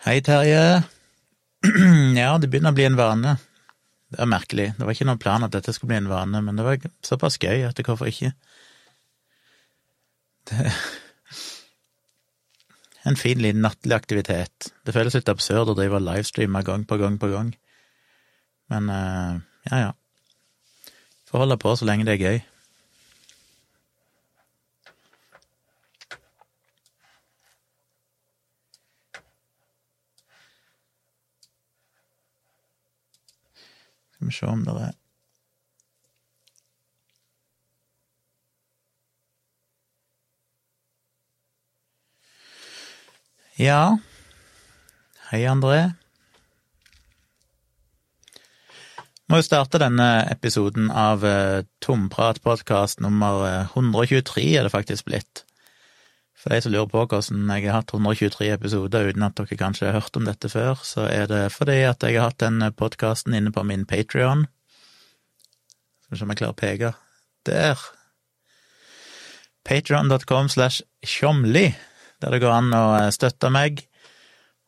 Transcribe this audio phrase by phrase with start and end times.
[0.00, 0.80] Hei, Terje.
[2.16, 3.34] Ja, det begynner å bli en vane.
[4.08, 4.70] Det er merkelig.
[4.78, 7.36] Det var ikke noen plan at dette skulle bli en vane, men det var såpass
[7.36, 8.32] gøy at hvorfor ikke?
[10.48, 10.70] Det
[13.10, 14.70] en fin liten nattlig aktivitet.
[14.84, 17.52] Det føles litt absurd å drive og livestreame gang på gang på gang,
[18.72, 19.38] men eh,
[19.68, 19.92] ja, ja.
[21.28, 22.40] Får holde på så lenge det er gøy.
[34.20, 34.96] Skal vi se om det er
[43.60, 43.96] Ja,
[45.30, 45.78] hei, André.
[49.28, 55.46] Må jo starte denne episoden av uh, Tomprat-podkast nummer eh, 123, er det faktisk blitt.
[56.40, 59.90] For de som lurer på hvordan jeg har hatt 123 episoder uten at dere kanskje
[59.90, 63.36] har hørt om dette før, så er det fordi at jeg har hatt den podkasten
[63.36, 64.46] inne på min Patrion.
[66.00, 66.92] Skal vi se om jeg klarer å peke.
[67.48, 67.84] Der.
[69.68, 71.68] Patrion.com slash tjomli,
[72.24, 73.84] der det går an å eh, støtte meg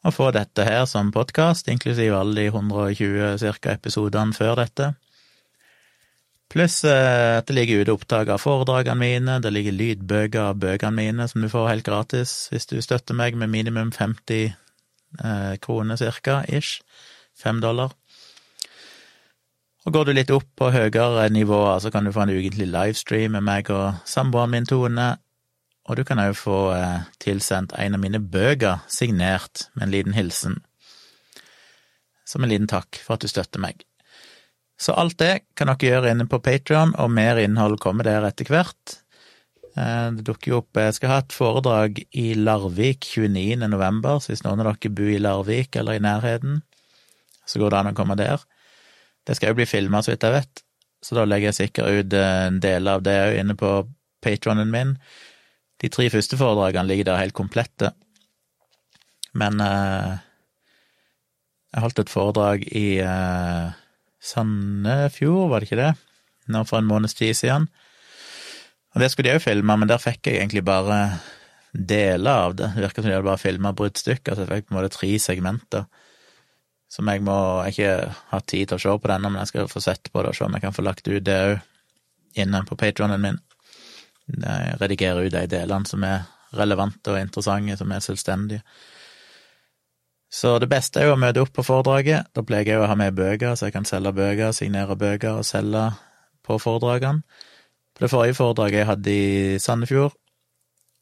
[0.02, 4.92] og få dette her som podkast, inklusiv alle de 120 cirka episodene før dette.
[6.52, 10.92] Pluss eh, at det ligger ute opptak av foredragene mine, det ligger lydbøker av bøkene
[10.98, 15.96] mine som du får helt gratis hvis du støtter meg med minimum 50 eh, kroner
[15.96, 16.82] cirka, ish.
[17.32, 17.94] Fem dollar.
[19.86, 23.32] Og går du litt opp på høyere nivåer, så kan du få en ukentlig livestream
[23.38, 25.08] med meg og samboeren min Tone,
[25.88, 30.18] og du kan òg få eh, tilsendt en av mine bøker signert med en liten
[30.18, 30.60] hilsen.
[32.28, 33.82] Som en liten takk for at du støtter meg.
[34.82, 38.48] Så alt det kan dere gjøre inne på Patrion, og mer innhold kommer der etter
[38.50, 38.96] hvert.
[39.78, 43.62] Eh, det dukker jo opp Jeg skal ha et foredrag i Larvik 29.
[43.70, 46.60] november, så hvis noen av dere bor i Larvik eller i nærheten,
[47.46, 48.42] så går det an å komme der.
[49.26, 50.64] Det skal jo bli filma, så vidt jeg vet,
[51.02, 53.70] så da legger jeg sikkert ut eh, en del av det òg inne på
[54.22, 54.96] patronen min.
[55.82, 57.92] De tre første foredragene ligger der helt komplette,
[59.38, 60.18] men eh,
[61.72, 63.78] jeg holdt et foredrag i eh,
[64.22, 65.92] Sandefjord, var det ikke det,
[66.52, 67.68] nå for en måneds tid siden,
[68.92, 70.98] og det skulle de òg filme, men der fikk jeg egentlig bare
[71.72, 74.74] deler av det, det virka som de hadde bare filma bruddstykker, så jeg fikk på
[74.74, 75.86] en måte tre segmenter
[76.92, 77.34] som jeg må
[77.70, 77.92] ikke
[78.32, 80.36] ha tid til å se på denne, men jeg skal få sett på det og
[80.36, 83.38] se om jeg kan få lagt ut det òg inne på patronen min.
[84.28, 88.64] Jeg redigerer ut de delene som er relevante og interessante, som er selvstendige.
[90.32, 92.30] Så det beste er jo å møte opp på foredraget.
[92.32, 95.44] Da pleier jeg å ha med bøker, så jeg kan selge bøker, signere bøker og
[95.44, 95.90] selge
[96.46, 97.20] på foredragene.
[97.92, 100.16] På det forrige foredraget jeg hadde i Sandefjord,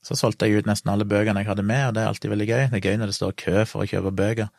[0.03, 2.49] så solgte jeg ut nesten alle bøkene jeg hadde med, og det er alltid veldig
[2.49, 2.65] gøy.
[2.73, 4.51] Det er gøy når det står kø for å kjøpe bøker.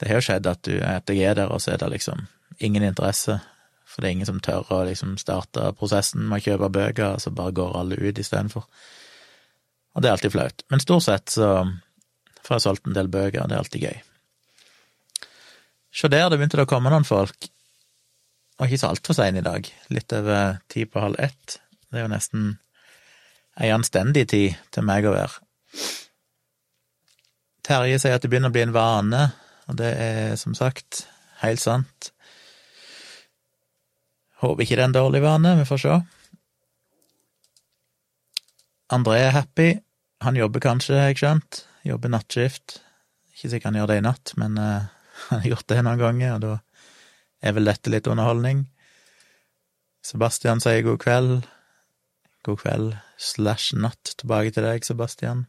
[0.00, 2.24] Det har jo skjedd at, du, at jeg er der, og så er det liksom
[2.64, 3.40] ingen interesse,
[3.84, 7.20] for det er ingen som tør å liksom starte prosessen med å kjøpe bøker, og
[7.20, 8.64] så bare går alle ut istedenfor.
[9.96, 10.64] Og det er alltid flaut.
[10.72, 11.50] Men stort sett så
[12.46, 14.02] får jeg solgt en del bøker, det er alltid gøy.
[15.96, 17.48] Se der, det begynte det å komme noen folk,
[18.56, 21.58] og ikke så altfor sein i dag, litt over ti på halv ett.
[21.90, 22.52] Det er jo nesten
[23.60, 25.42] ei anstendig tid til meg å være.
[27.66, 29.24] Terje sier at det begynner å bli en vane
[29.66, 31.06] og det er som sagt
[31.42, 32.12] helt sant.
[34.42, 35.96] Håper ikke det er en dårlig vane, vi får se.
[38.94, 39.70] André er happy.
[40.22, 41.64] Han jobber kanskje, har jeg skjønt.
[41.86, 42.80] Jobber nattskift.
[43.34, 44.86] Ikke sikkert han gjør det i natt, men uh,
[45.28, 46.54] han har gjort det noen ganger, og da
[47.46, 48.64] er vel dette litt underholdning.
[50.06, 51.36] Sebastian sier god kveld.
[52.46, 55.46] God kveld slash natt tilbake til deg, Sebastian.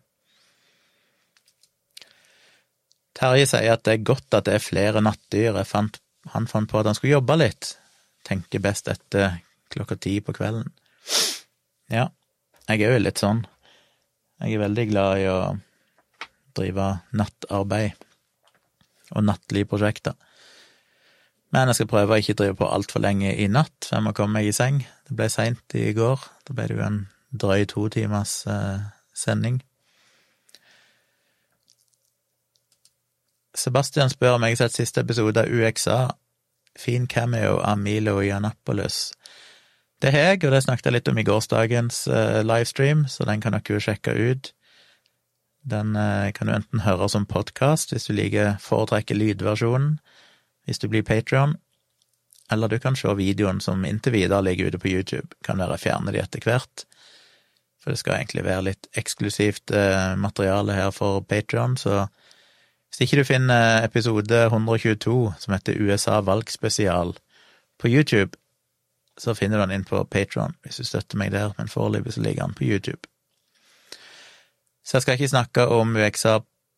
[3.18, 5.58] Terje sier at det er godt at det er flere nattdyr.
[5.66, 6.00] Fant,
[6.34, 7.76] han fant på at han skulle jobbe litt.
[8.28, 9.40] Tenker best etter
[9.74, 10.70] klokka ti på kvelden.
[11.94, 12.10] Ja,
[12.68, 13.46] jeg er jo litt sånn.
[14.44, 15.40] Jeg er veldig glad i å
[16.58, 17.96] drive nattarbeid
[19.16, 20.18] og nattlige prosjekter.
[21.56, 24.14] Men jeg skal prøve å ikke drive på altfor lenge i natt, for jeg må
[24.16, 24.82] komme meg i seng.
[25.08, 26.26] Det ble seint i går.
[26.48, 27.00] Da ble det jo en
[27.32, 28.84] drøy to timers eh,
[29.16, 29.62] sending.
[33.58, 36.02] Sebastian spør om jeg har sett siste episode av UXA.
[36.78, 39.16] Fin cameo av Milo i Anapolis.
[40.02, 43.42] Det har jeg, og det snakket jeg litt om i gårsdagens eh, livestream, så den
[43.42, 44.52] kan dere jo sjekke ut.
[45.68, 49.98] Den uh, kan du enten høre som podkast hvis du liker foretrekker lydversjonen,
[50.68, 51.58] hvis du blir Patrion,
[52.52, 55.36] eller du kan se videoen som inntil videre ligger ute på YouTube.
[55.44, 56.86] Kan være jeg fjerner de etter hvert,
[57.84, 62.08] for det skal egentlig være litt eksklusivt uh, materiale her for Patrion, så
[62.88, 67.12] Hvis ikke du finner episode 122, som heter USA valgspesial,
[67.78, 68.38] på YouTube,
[69.18, 72.46] så finner du den inn på Patron hvis du støtter meg der, men foreløpig ligger
[72.46, 73.10] den på YouTube.
[74.88, 76.38] Så jeg skal ikke snakke om UXA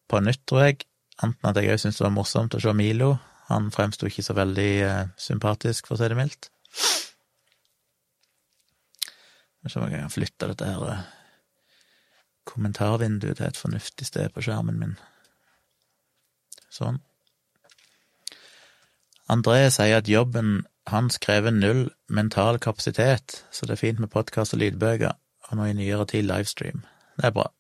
[0.09, 0.79] på nytt, tror jeg,
[1.21, 3.11] anten at jeg òg syntes det var morsomt å se Milo.
[3.51, 6.50] Han fremsto ikke så veldig eh, sympatisk, for å si det mildt.
[9.67, 11.06] Skal om jeg flytte dette her eh,
[12.50, 14.97] kommentarvinduet til et fornuftig sted på skjermen min.
[16.73, 16.97] Sånn.
[19.29, 24.57] André sier at jobben hans krever null mental kapasitet, så det er fint med podkast
[24.57, 25.13] og lydbøker,
[25.51, 26.81] og nå i nyere tid livestream.
[27.19, 27.51] Det er bra.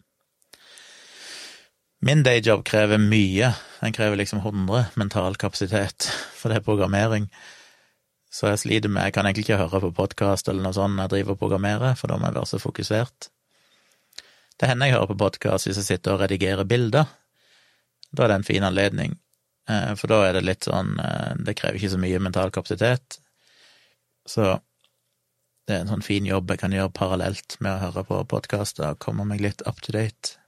[1.99, 3.49] Min dayjob krever mye,
[3.81, 6.05] den krever liksom 100 mental kapasitet,
[6.39, 7.25] for det er programmering.
[8.31, 11.09] Så jeg sliter med Jeg kan egentlig ikke høre på podkast eller noe sånt når
[11.09, 13.29] jeg driver og programmerer, for da må jeg være så fokusert.
[14.59, 17.11] Det hender jeg hører på podkast hvis jeg sitter og redigerer bilder.
[18.15, 19.19] Da er det en fin anledning,
[19.67, 23.19] eh, for da er det litt sånn eh, Det krever ikke så mye mental kapasitet.
[24.23, 24.55] Så
[25.67, 28.93] det er en sånn fin jobb jeg kan gjøre parallelt med å høre på podkaster
[28.93, 30.39] og komme meg litt up to date.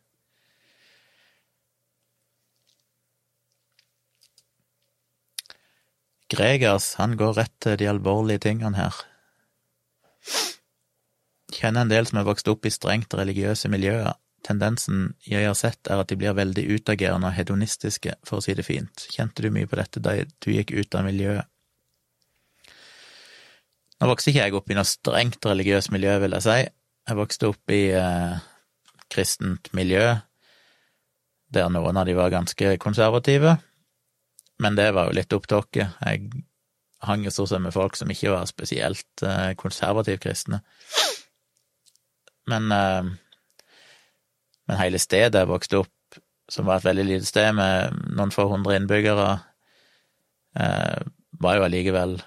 [6.31, 8.95] Gregers, han går rett til de alvorlige tingene her.
[11.51, 14.13] Kjenner en del som er vokst opp i strengt religiøse miljøer.
[14.47, 18.55] Tendensen jeg har sett, er at de blir veldig utagerende og hedonistiske, for å si
[18.57, 19.03] det fint.
[19.11, 21.49] Kjente du mye på dette da du gikk ut av miljøet?
[24.01, 26.57] Nå vokste ikke jeg opp i noe strengt religiøst miljø, vil jeg si.
[27.11, 28.39] Jeg vokste opp i eh,
[29.13, 30.15] kristent miljø,
[31.53, 33.59] der noen av de var ganske konservative,
[34.61, 35.49] men det var jo litt opp.
[35.73, 36.29] Jeg
[37.07, 39.55] hang jo stort sett med folk som ikke var spesielt eh,
[40.21, 40.61] kristne.
[42.51, 43.09] Men, eh,
[44.67, 46.19] men hele stedet jeg vokste opp,
[46.51, 49.31] som var et veldig lite sted med noen få hundre innbyggere,
[50.59, 51.01] eh,
[51.41, 52.19] var jo allikevel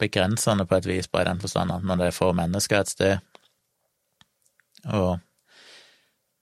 [0.00, 2.90] begrensende på et vis, bare i den forstand at når det er få mennesker et
[2.90, 3.18] sted,
[4.88, 5.20] og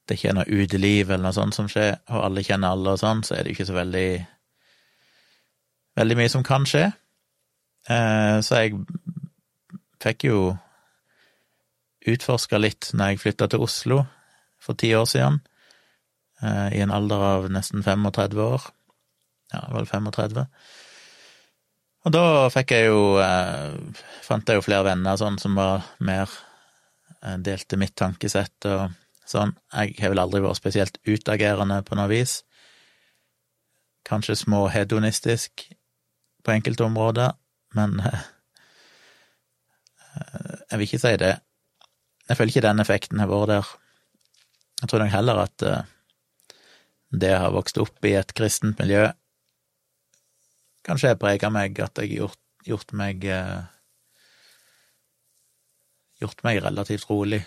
[0.07, 3.01] det ikke er noe uteliv eller noe sånt som skjer, og alle kjenner alle og
[3.01, 4.07] sånn, så er det jo ikke så veldig
[5.99, 6.87] veldig mye som kan skje.
[7.89, 8.79] Eh, så jeg
[10.03, 10.41] fikk jo
[12.09, 14.03] utforska litt når jeg flytta til Oslo
[14.63, 15.39] for ti år siden,
[16.43, 18.69] eh, i en alder av nesten 35 år.
[19.53, 20.45] Ja, vel 35.
[22.05, 23.73] Og da fikk jeg jo eh,
[24.23, 26.29] Fant jeg jo flere venner sånn som var mer
[27.19, 28.93] Delte mitt tankesett og
[29.27, 29.49] sånn.
[29.73, 32.37] Jeg har vel aldri vært spesielt utagerende på noe vis.
[34.07, 35.65] Kanskje småhedonistisk
[36.43, 37.35] på enkelte områder,
[37.77, 38.25] men eh,
[40.69, 41.35] jeg vil ikke si det.
[42.29, 43.71] Jeg føler ikke den effekten har vært der.
[44.81, 45.87] Jeg tror nok heller at eh,
[47.09, 49.07] det å ha vokst opp i et kristent miljø
[50.89, 53.59] kanskje har prega meg, at jeg har gjort, gjort meg eh,
[56.19, 57.37] Gjort meg relativt rolig,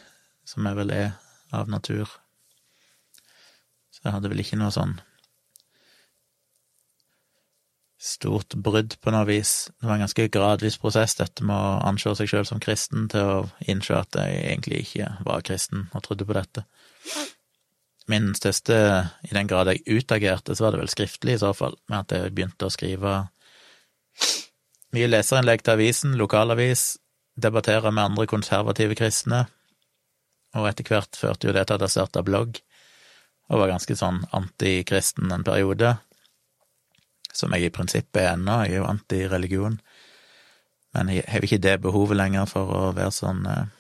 [0.48, 1.10] som jeg vel er
[1.52, 2.08] av natur.
[3.92, 4.94] Så jeg hadde vel ikke noe sånn
[8.02, 9.70] stort brudd på noe vis.
[9.78, 13.28] Det var en ganske gradvis prosess, dette med å anse seg sjøl som kristen, til
[13.28, 13.36] å
[13.70, 16.64] innse at jeg egentlig ikke var kristen og trodde på dette.
[18.10, 18.74] Min største,
[19.22, 22.16] i den grad jeg utagerte, så var det vel skriftlig i så fall, med at
[22.16, 23.14] jeg begynte å skrive
[24.92, 26.96] mye leserinnlegg til avisen, lokalavis,
[27.38, 29.46] debattere med andre konservative kristne,
[30.58, 32.58] og etter hvert førte jo det til at jeg starta blogg,
[33.48, 35.94] og var ganske sånn antikristen en periode
[37.32, 39.78] som jeg i prinsippet er ennå, jeg er jo anti-religion,
[40.92, 43.70] men jeg har ikke det behovet lenger for å være sånn eh,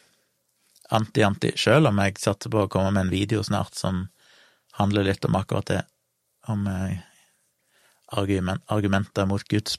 [0.96, 4.06] anti-anti, sjøl om jeg satser på å komme med en video snart som
[4.78, 5.82] handler litt om akkurat det,
[6.48, 7.00] om eh,
[8.16, 9.76] argument, argumenter mot Guds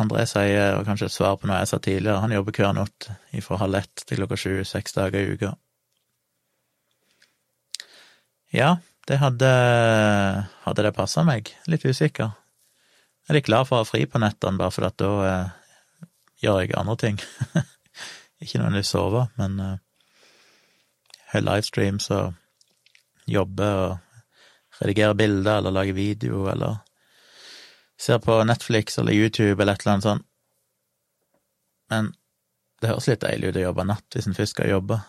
[0.00, 3.10] André sier, og kanskje et svar på noe jeg sa tidligere, han jobber hver natt
[3.44, 5.54] fra halv ett til klokka sju, seks dager i uka.
[8.56, 9.50] Ja, det hadde,
[10.64, 11.52] hadde det passa meg.
[11.70, 12.32] Litt usikker.
[13.30, 16.08] Jeg er litt glad for å ha fri på nettene, bare for at da eh,
[16.42, 17.20] gjør jeg andre ting.
[18.42, 19.76] Ikke nødvendigvis sove, men eh,
[21.30, 22.32] har livestreams og
[23.30, 26.80] jobber og redigerer bilder eller lager video eller
[28.00, 30.26] ser på Netflix eller YouTube eller et eller annet sånt.
[31.90, 32.12] Men
[32.80, 35.00] det høres litt deilig ut å jobbe natt hvis en først skal jobbe,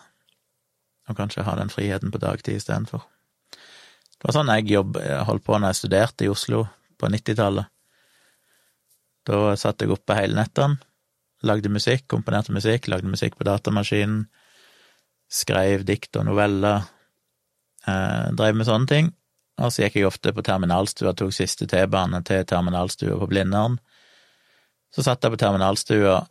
[1.08, 3.04] og kanskje ha den friheten på dagtid istedenfor.
[3.52, 6.66] Det var sånn jeg jobb, holdt på når jeg studerte i Oslo
[7.00, 7.70] på 90-tallet.
[9.26, 10.82] Da satt jeg oppe hele nettene,
[11.42, 14.28] Lagde musikk, komponerte musikk, lagde musikk på datamaskinen.
[15.32, 16.84] Skrev dikt og noveller.
[17.82, 19.08] Eh, drev med sånne ting.
[19.60, 23.76] Og så gikk jeg ofte på terminalstua, tok siste T-bane til terminalstua på Blindern.
[24.92, 26.22] Så satt jeg på terminalstua,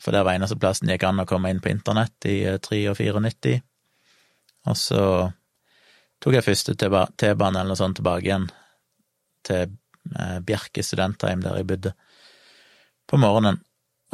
[0.00, 2.96] for der var eneste plassen gikk an å komme inn på internett i 3 og
[2.96, 3.58] 94.
[4.70, 5.02] Og så
[6.20, 8.48] tok jeg første T-bane eller noe sånt tilbake igjen
[9.46, 9.66] til
[10.16, 11.94] eh, Bjerke studentheim, der jeg bodde,
[13.08, 13.60] på morgenen.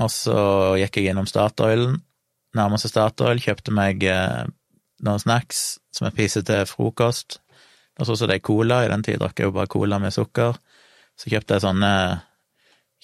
[0.02, 0.36] Og så
[0.80, 2.00] gikk jeg innom Statoilen,
[2.56, 4.44] nærmeste Statoil, kjøpte meg eh,
[5.06, 7.40] noen snacks som jeg spiste til frokost.
[7.96, 10.58] Og så det cola, i den tid drakk jeg jo bare cola med sukker.
[11.16, 11.92] Så kjøpte jeg sånne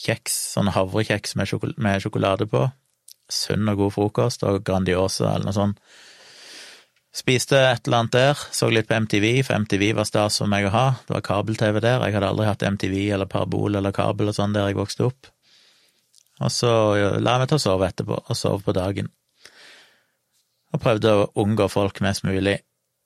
[0.02, 2.66] kjeks, sånne havrekjeks med, sjokol med sjokolade på.
[3.32, 5.80] Sunn og god frokost, og Grandiosa eller noe sånt.
[7.12, 10.64] Spiste et eller annet der, så litt på MTV, for MTV var stas for meg
[10.68, 10.84] å ha.
[11.04, 14.56] Det var kabel-TV der, jeg hadde aldri hatt MTV eller parabol eller kabel og sånn
[14.56, 15.28] der jeg vokste opp.
[16.40, 16.70] Og så
[17.20, 19.12] la jeg meg til å sove etterpå, og sove på dagen.
[20.72, 22.56] Og prøvde å unngå folk mest mulig,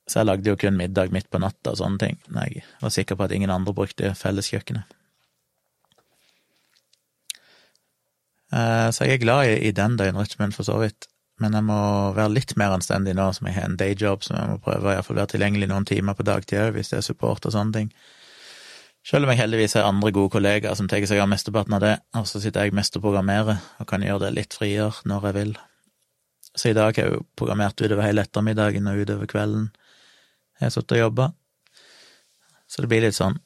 [0.07, 2.95] så jeg lagde jo kun middag midt på natta og sånne ting, når jeg var
[2.95, 4.95] sikker på at ingen andre brukte felleskjøkkenet.
[8.55, 11.09] Eh, så jeg er glad i den døgnrytmen, for så vidt
[11.43, 11.79] men jeg må
[12.17, 14.93] være litt mer anstendig nå som jeg har en dayjob, som jeg må prøve å
[14.95, 17.91] iallfall være tilgjengelig noen timer på dagtid òg, hvis det er support og sånne ting.
[19.05, 21.93] Selv om jeg heldigvis har andre gode kollegaer som tar seg av mesteparten av det,
[22.17, 25.37] og så sitter jeg mest og programmerer, og kan gjøre det litt friere når jeg
[25.37, 25.53] vil.
[26.57, 29.69] Så i dag har jeg jo programmert utover hele ettermiddagen og utover kvelden.
[30.57, 31.31] Jeg har sittet og jobba.
[32.67, 33.37] Så det blir litt sånn.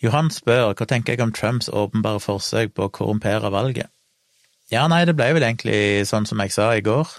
[0.00, 3.90] Johan spør hva tenker jeg om Trumps åpenbare forsøk på å korrumpere valget.
[4.72, 7.10] Ja, nei, det ble vel egentlig sånn som jeg sa i går.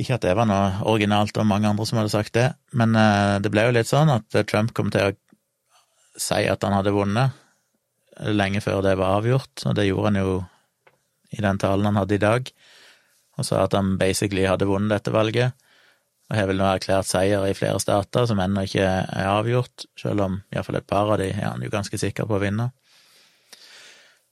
[0.00, 3.36] Ikke at det var noe originalt og mange andre som hadde sagt det, men eh,
[3.44, 5.16] det ble jo litt sånn at Trump kom til å
[6.18, 7.36] si at han hadde vunnet
[8.32, 10.32] lenge før det var avgjort, og det gjorde han jo
[11.36, 12.48] i den talen han hadde i dag,
[13.40, 15.56] og sa at han basically hadde vunnet dette valget
[16.30, 20.22] og har vel nå erklært seier i flere stater som ennå ikke er avgjort, selv
[20.22, 22.68] om iallfall et par av de er han jo ganske sikker på å vinne.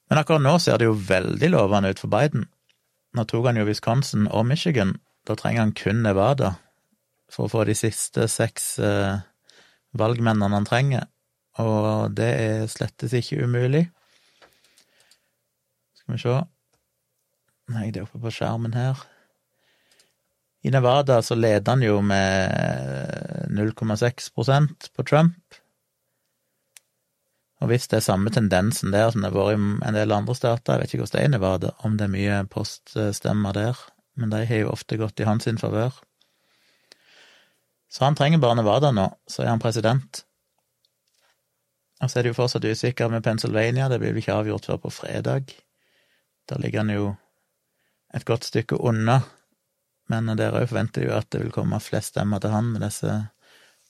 [0.09, 2.47] Men akkurat nå ser det jo veldig lovende ut for Biden.
[3.19, 4.95] Nå tok han jo Wisconsin og Michigan,
[5.27, 6.55] da trenger han kun Nevada
[7.29, 9.19] for å få de siste seks eh,
[9.99, 11.09] valgmennene han trenger,
[11.59, 13.89] og det er slettes ikke umulig.
[15.99, 16.39] Skal vi se
[17.69, 19.01] Nei, det er oppe på skjermen her.
[20.65, 25.59] I Nevada så leder han jo med 0,6% på Trump.
[27.59, 30.35] Og hvis det er samme tendensen der som det har vært i en del andre
[30.39, 33.81] stater, jeg vet ikke hvordan det er i Nevada, om det er mye poststemmer der,
[34.19, 35.95] men de har jo ofte gått i hans favør.
[37.89, 40.25] Så han trenger bare Nevada nå, så er han president.
[41.99, 44.83] Og så er det jo fortsatt usikkert med Pennsylvania, det blir vel ikke avgjort før
[44.85, 45.51] på fredag.
[46.49, 47.09] Der ligger han jo
[48.15, 49.21] et godt stykke unna
[50.09, 53.13] men dere forventer jo at det vil komme flest stemmer til han med disse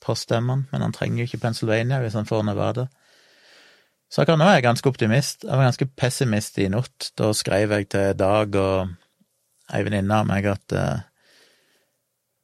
[0.03, 2.89] poststemmene, men han trenger jo ikke Pennsylvania hvis han får Nevada.
[4.11, 5.45] Så akkurat nå er jeg ganske optimist.
[5.45, 7.11] Jeg var ganske pessimist i natt.
[7.19, 8.95] Da skrev jeg til Dag og
[9.75, 11.03] ei venninne av meg at uh,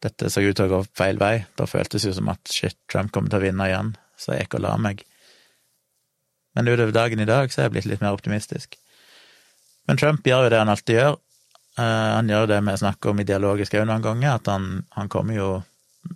[0.05, 1.39] dette så ut til å gå feil vei.
[1.57, 4.45] Da føltes det jo som at shit, Trump kommer til å vinne igjen, så jeg
[4.45, 5.07] gikk og la meg.
[6.55, 8.77] Men utover dagen i dag så er jeg blitt litt mer optimistisk.
[9.89, 11.17] Men Trump gjør jo det han alltid gjør,
[11.83, 15.35] han gjør det vi snakker om i Dialogisk òg noen ganger, at han, han, kommer
[15.35, 15.49] jo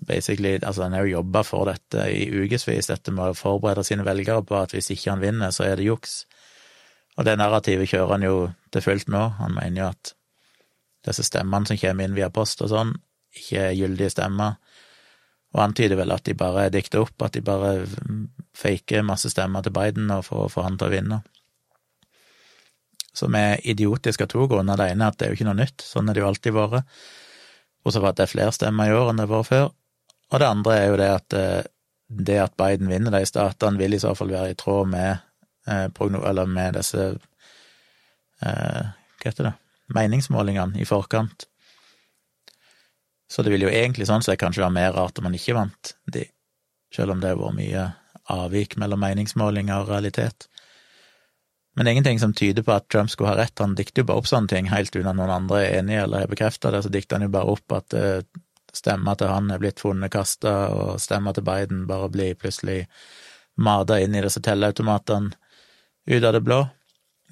[0.06, 4.06] basically Altså, han har jo jobba for dette i ukevis, dette med å forberede sine
[4.06, 6.20] velgere på at hvis ikke han vinner, så er det juks.
[7.18, 8.36] Og det narrativet kjører han jo
[8.70, 9.24] til fullt nå.
[9.40, 10.12] Han mener jo at
[11.08, 12.92] disse stemmene som kommer inn via post og sånn,
[13.34, 14.60] ikke er gyldige stemmer.
[15.56, 17.88] Og antyder vel at de bare er dikta opp, at de bare
[18.54, 21.20] faker masse stemmer til Biden og får, får han til å vinne
[23.18, 24.78] som er idiotisk av to grunner.
[24.78, 26.56] Det ene er at det er jo ikke noe nytt, sånn er det jo alltid
[26.56, 26.98] vært.
[27.84, 29.68] Bortsett fra at det er flere stemmer i år enn det har vært før.
[30.28, 31.70] Og det andre er jo det at eh,
[32.08, 35.24] det at Biden vinner de statene, vil i så fall være i tråd med,
[35.68, 37.08] eh, med disse
[38.40, 38.84] eh,
[39.18, 39.56] Hva heter det
[39.94, 41.46] meningsmålingene i forkant.
[43.28, 45.94] Så det vil jo egentlig sånn sett kanskje være mer rart om man ikke vant
[46.12, 46.24] de,
[46.94, 47.84] selv om det har vært mye
[48.32, 50.48] avvik mellom meningsmålinger og realitet.
[51.78, 53.60] Men det er ingenting som tyder på at Trump skulle ha rett.
[53.62, 56.24] Han dikter jo bare opp sånne ting helt uten at noen andre er enige eller
[56.24, 56.80] har bekrefta det.
[56.82, 58.40] Så dikter han jo bare opp at uh,
[58.74, 62.80] stemmer til han er blitt funnet kasta, og stemmer til Biden bare blir plutselig
[63.62, 65.30] mata inn i disse telleautomatene
[66.10, 66.58] ut av det blå.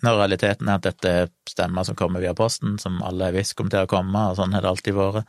[0.07, 3.59] Når realiteten er at dette er stemmer som kommer via posten, som alle har visst
[3.59, 5.27] kommer til å komme, og sånn har det alltid vært.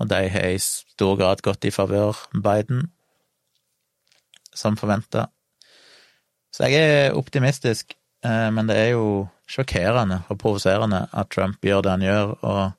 [0.00, 2.86] Og de har i stor grad gått i favør Biden,
[4.56, 5.28] som forventa.
[6.56, 11.84] Så jeg er optimistisk, eh, men det er jo sjokkerende og provoserende at Trump gjør
[11.84, 12.72] det han gjør, og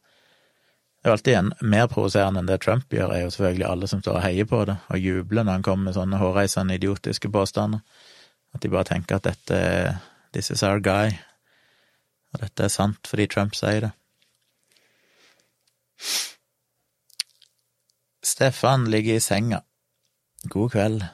[0.97, 4.01] det er alltid en mer provoserende enn det Trump gjør, er jo selvfølgelig alle som
[4.01, 7.79] står og heier på det, og jubler når han kommer med sånne hårreisende, idiotiske påstander.
[8.55, 9.97] At de bare tenker at dette er
[10.33, 11.15] This is our guy.
[12.33, 13.93] Og dette er sant fordi Trump sier det.
[18.27, 19.61] Stefan ligger i senga.
[20.51, 21.05] God kveld.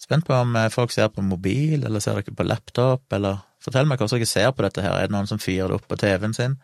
[0.00, 3.88] Spent på om eh, folk ser på mobil, eller ser dere på laptop, eller Fortell
[3.88, 4.94] meg hvordan dere ser på dette her.
[4.94, 6.58] Er det noen som fyrer det opp på TV-en sin?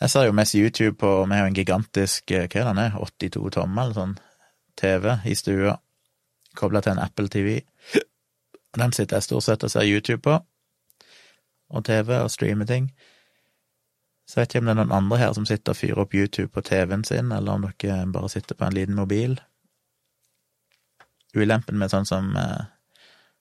[0.00, 2.82] Jeg ser jo mest YouTube på Vi har jo en gigantisk, eh, hva er den
[2.82, 4.18] er, 82 tommer eller sånn,
[4.76, 5.78] TV i stua,
[6.56, 7.60] kobla til en Apple TV.
[8.76, 10.36] Den sitter jeg stort sett og ser YouTube på,
[11.70, 12.90] og TV, og streamer ting.
[14.28, 16.14] Så jeg vet ikke om det er noen andre her som sitter og fyrer opp
[16.14, 19.40] YouTube på TV-en sin, eller om dere bare sitter på en liten mobil.
[21.36, 22.64] Ulempen med sånn som eh,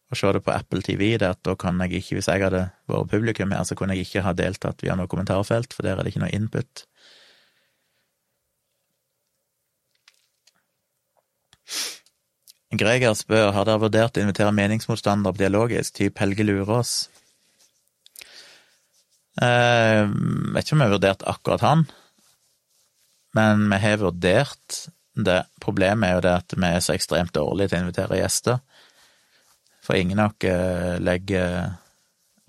[0.09, 2.43] å se det på Apple TV, det er at da kan jeg ikke, hvis jeg
[2.43, 5.97] hadde vært publikum her, så kunne jeg ikke ha deltatt via noe kommentarfelt, for der
[5.97, 6.85] er det ikke noe input.
[12.79, 16.93] Greger spør har dere vurdert å invitere meningsmotstandere på dialogisk, type Helge Lurås.
[19.41, 20.05] Eh,
[20.53, 21.85] vet ikke om vi har vurdert akkurat han,
[23.37, 24.79] men vi har vurdert
[25.27, 25.41] det.
[25.61, 28.59] Problemet er jo det at vi er så ekstremt dårlige til å invitere gjester.
[29.85, 31.73] For ingen av oss legger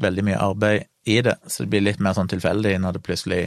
[0.00, 3.42] veldig mye arbeid i det, så det blir litt mer sånn tilfeldig når det plutselig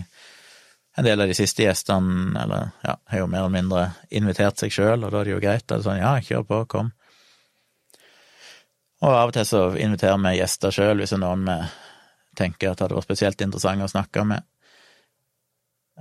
[0.97, 4.73] en del av de siste gjestene, eller ja, har jo mer eller mindre invitert seg
[4.73, 5.65] sjøl, og da er det jo greit.
[5.65, 6.91] Da er det sånn ja, kjør på, kom.
[9.03, 11.57] Og av og til så inviterer vi gjester sjøl hvis det er noen vi
[12.39, 14.45] tenker at hadde vært spesielt interessant å snakke med.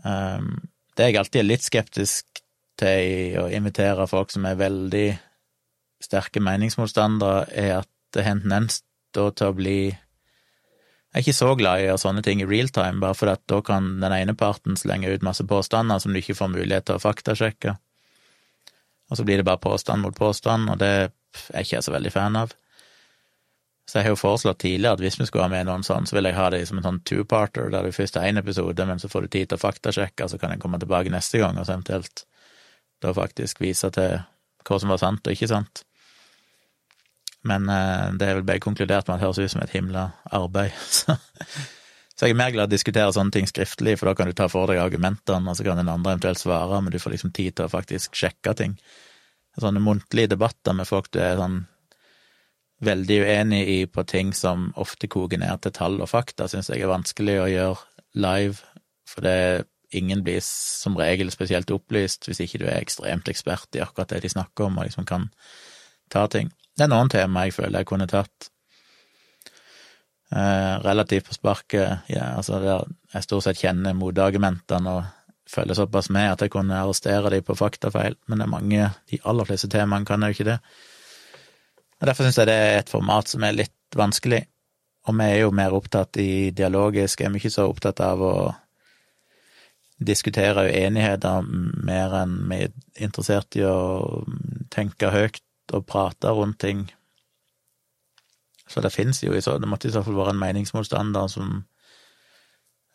[0.05, 0.55] Um,
[0.97, 2.32] det jeg alltid er litt skeptisk
[2.81, 5.09] til å invitere folk som er veldig
[6.03, 8.83] sterke meningsmotstandere, er at det har en tendens
[9.15, 9.77] da til å bli
[11.13, 13.35] jeg er ikke så glad i å gjøre sånne ting i real time, bare fordi
[13.37, 16.87] at da kan den ene parten slenge ut masse påstander som du ikke får mulighet
[16.89, 17.75] til å faktasjekke.
[19.13, 21.11] Og så blir det bare påstand mot påstand, og det er
[21.53, 22.57] jeg ikke så veldig fan av.
[23.85, 26.17] Så jeg har jo foreslått tidligere at hvis vi skulle ha med noen sånn, så
[26.17, 29.03] vil jeg ha det som en sånn two-parter, der du først har én episode, men
[29.03, 31.69] så får du tid til å faktasjekke, så kan jeg komme tilbake neste gang og
[31.69, 32.25] så eventuelt
[33.03, 34.21] da faktisk vise til
[34.63, 35.85] hva som var sant og ikke sant.
[37.49, 40.09] Men eh, det er vel begge konkludert med at det høres ut som et himla
[40.31, 40.75] arbeid.
[42.13, 44.37] Så, jeg er mer glad i å diskutere sånne ting skriftlig, for da kan du
[44.37, 47.33] ta for deg argumentene, og så kan den andre eventuelt svare, men du får liksom
[47.35, 48.77] tid til å faktisk sjekke ting.
[49.59, 51.63] Sånne muntlige debatter med folk du er sånn
[52.85, 56.85] veldig uenig i på ting som ofte koker ned til tall og fakta, syns jeg
[56.85, 58.61] er vanskelig å gjøre live,
[59.09, 63.83] for det ingen blir som regel spesielt opplyst hvis ikke du er ekstremt ekspert i
[63.85, 65.29] akkurat det de snakker om, og liksom kan
[66.13, 66.53] ta ting.
[66.77, 68.49] Det er noen tema jeg føler jeg kunne tatt
[70.33, 72.07] eh, relativt på sparket.
[72.13, 75.03] Ja, altså der jeg stort sett kjenner motargumentene og
[75.53, 79.21] følger såpass med at jeg kunne arrestere dem på faktafeil, men det er mange, de
[79.29, 80.59] aller fleste temaene kan jeg jo ikke det.
[82.01, 84.41] Og Derfor syns jeg det er et format som er litt vanskelig,
[85.07, 88.35] og vi er jo mer opptatt i dialogisk, er vi ikke så opptatt av å
[90.07, 91.47] diskutere uenigheter
[91.87, 92.73] mer enn vi er
[93.07, 94.25] interessert i å
[94.73, 96.87] tenke høyt og prate rundt ting.
[98.69, 101.65] Så det fins jo Det måtte i så fall være en meningsmotstander som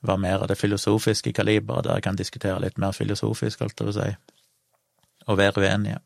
[0.01, 3.85] var mer av det filosofiske kaliberet, der jeg kan diskutere litt mer filosofisk, alt det
[3.85, 4.09] vil si,
[5.27, 5.99] og være uenige.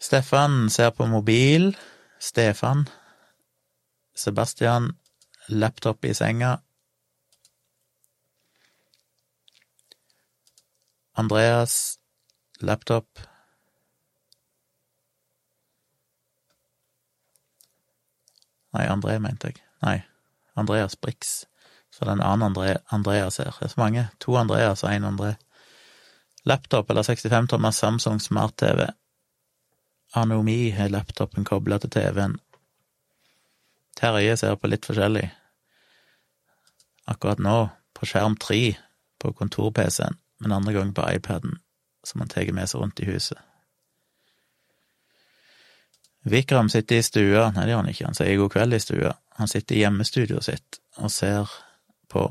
[0.00, 1.76] Stefan ser på mobil.
[2.20, 2.88] Stefan.
[4.14, 4.92] Sebastian.
[5.48, 6.58] Laptop i senga.
[11.18, 11.98] Andreas
[12.60, 13.18] laptop.
[18.76, 19.62] Nei, André, mente jeg.
[19.82, 19.98] Nei,
[20.54, 21.46] Andreas Brix.
[21.90, 23.50] Så det er en annen André, Andreas her.
[23.58, 24.06] Det er så mange.
[24.22, 25.34] To Andreas og én André.
[26.46, 28.86] Laptop eller 65 tommer Samsung smart-TV.
[30.14, 32.38] Anomi har laptopen kobla til TV-en.
[33.98, 35.26] Terje ser på litt forskjellig.
[37.10, 37.56] Akkurat nå
[37.96, 38.76] på skjerm tre
[39.18, 41.58] på kontor-PC-en, men andre gang på iPaden
[42.06, 43.38] som han tar med seg rundt i huset.
[46.28, 49.14] Vikram sitter i stua, nei det gjør han ikke, han sier god kveld i stua.
[49.38, 51.50] Han sitter i hjemmestudioet sitt og ser
[52.10, 52.26] på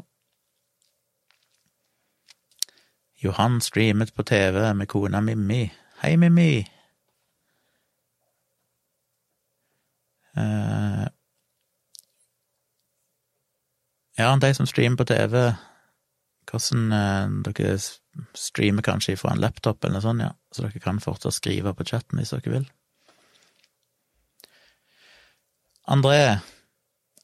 [3.18, 5.64] Johan streamet på TV med kona Mimmi.
[6.04, 6.68] Hei, Mimmi!
[10.38, 11.08] Uh,
[14.18, 15.56] ja, de som streamer på TV,
[16.48, 17.78] hvordan uh, Dere
[18.38, 21.86] streamer kanskje fra en laptop eller noe sånt, ja, så dere kan fortsatt skrive på
[21.88, 22.70] chatten hvis dere vil.
[25.88, 26.40] André,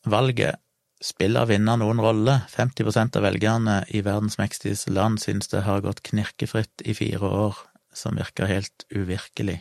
[0.07, 0.61] valget
[1.03, 2.37] spiller vinner noen rolle.
[2.53, 7.59] 50% av velgerne i verdens mektigste land synes det har gått knirkefritt i fire år,
[7.93, 9.59] som virker helt uvirkelig.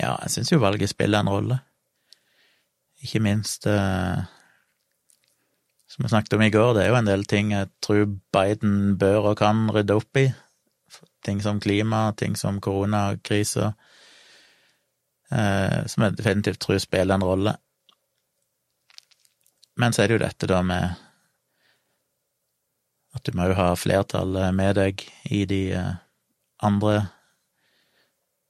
[0.00, 1.60] Ja, jeg synes jo valget spiller en rolle.
[3.02, 4.22] Ikke minst eh,
[5.92, 8.94] Som vi snakket om i går, det er jo en del ting jeg tror Biden
[8.96, 10.30] bør og kan rydde opp i.
[11.20, 13.74] Ting som klima, ting som koronakrisa,
[15.28, 17.54] eh, som jeg definitivt tror spiller en rolle.
[19.76, 20.96] Men så er det jo dette da med
[23.12, 25.94] at du må jo ha flertallet med deg i de eh,
[26.64, 26.94] andre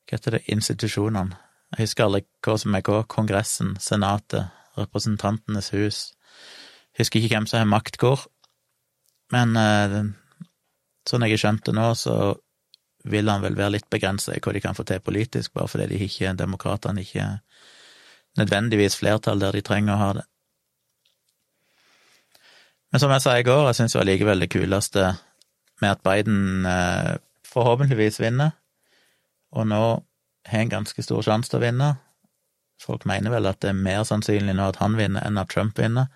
[0.06, 1.38] Hva heter det, institusjonene?
[1.72, 3.02] Jeg husker alle hva som er hva.
[3.02, 6.04] Kongressen, Senatet, Representantenes hus.
[6.98, 8.26] Husker ikke hvem som har makt hvor,
[9.32, 10.00] men eh,
[11.08, 12.16] sånn jeg har skjønt det nå, så
[13.08, 15.88] vil han vel være litt begrensa i hva de kan få til politisk, bare fordi
[15.90, 17.26] de ikke, demokratene ikke
[18.38, 20.26] nødvendigvis flertall der de trenger å ha det.
[22.92, 25.14] Men som jeg sa i går, jeg syns jo allikevel det kuleste
[25.80, 27.14] med at Biden eh,
[27.48, 28.52] forhåpentligvis vinner,
[29.52, 29.82] og nå
[30.48, 31.88] har en ganske stor sjanse til å vinne.
[32.82, 35.78] Folk mener vel at det er mer sannsynlig nå at han vinner enn at Trump
[35.78, 36.12] vinner.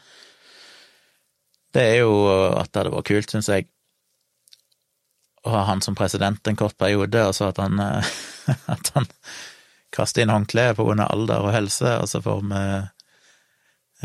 [1.76, 2.12] Det er jo
[2.56, 3.66] at det hadde vært kult, syns jeg,
[5.44, 7.76] å ha han som president en kort periode, og så at han,
[8.74, 9.10] at han
[9.94, 12.62] kaster inn håndkleet på grunn av alder og helse, og så får vi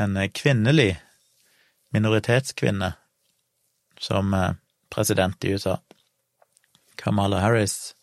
[0.03, 0.91] en kvinnelig
[1.95, 2.91] minoritetskvinne
[4.01, 4.35] som
[4.91, 5.79] president i USA.
[6.99, 7.93] Kamala Harris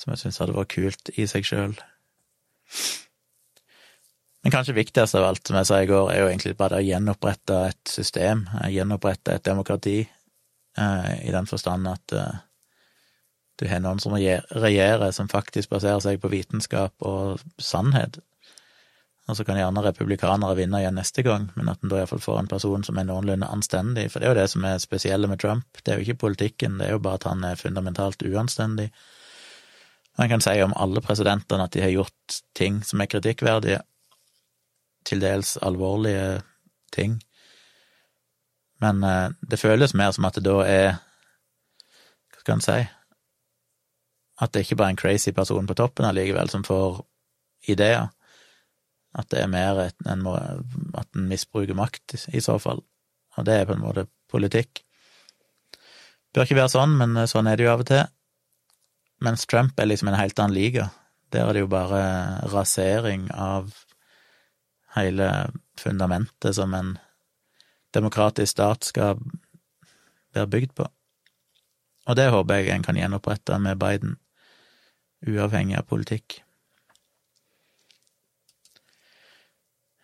[0.00, 1.74] som jeg syns hadde vært kult i seg sjøl.
[4.50, 6.82] Men kanskje viktigst av alt, som jeg sa i går, er jo egentlig bare å
[6.82, 10.00] gjenopprette et system, gjenopprette et demokrati,
[10.74, 12.40] eh, i den forstand at eh,
[13.62, 18.18] du har noen som regjerer, som faktisk baserer seg på vitenskap og sannhet.
[19.30, 22.40] Og så kan gjerne republikanere vinne igjen neste gang, men at en da iallfall får
[22.40, 24.08] en person som er noenlunde anstendig.
[24.10, 25.78] For det er jo det som er spesielle med Trump.
[25.78, 28.88] Det er jo ikke politikken, det er jo bare at han er fundamentalt uanstendig.
[30.18, 33.78] Man kan si om alle presidentene at de har gjort ting som er kritikkverdige,
[35.06, 36.42] til dels alvorlige
[36.92, 37.18] ting,
[38.80, 40.88] men eh, det føles mer som at det da er
[42.32, 42.78] Hva skal en si
[44.40, 47.02] At det ikke bare er en crazy person på toppen allikevel som får
[47.68, 48.08] ideer.
[49.12, 50.32] At det er mer et, en må,
[50.96, 52.80] at en misbruker makt, i så fall.
[53.36, 54.80] Og det er på en måte politikk.
[56.32, 58.06] Bør ikke være sånn, men sånn er det jo av og til.
[59.20, 60.88] Mens Trump er liksom en helt annen liga.
[61.34, 62.00] Der er det jo bare
[62.48, 63.74] rasering av
[64.96, 66.96] hele fundamentet som en
[67.94, 69.20] demokratisk stat skal
[70.34, 70.86] være bygd på.
[72.08, 74.16] Og det håper jeg en kan gjenopprette med Biden,
[75.26, 76.40] uavhengig av politikk.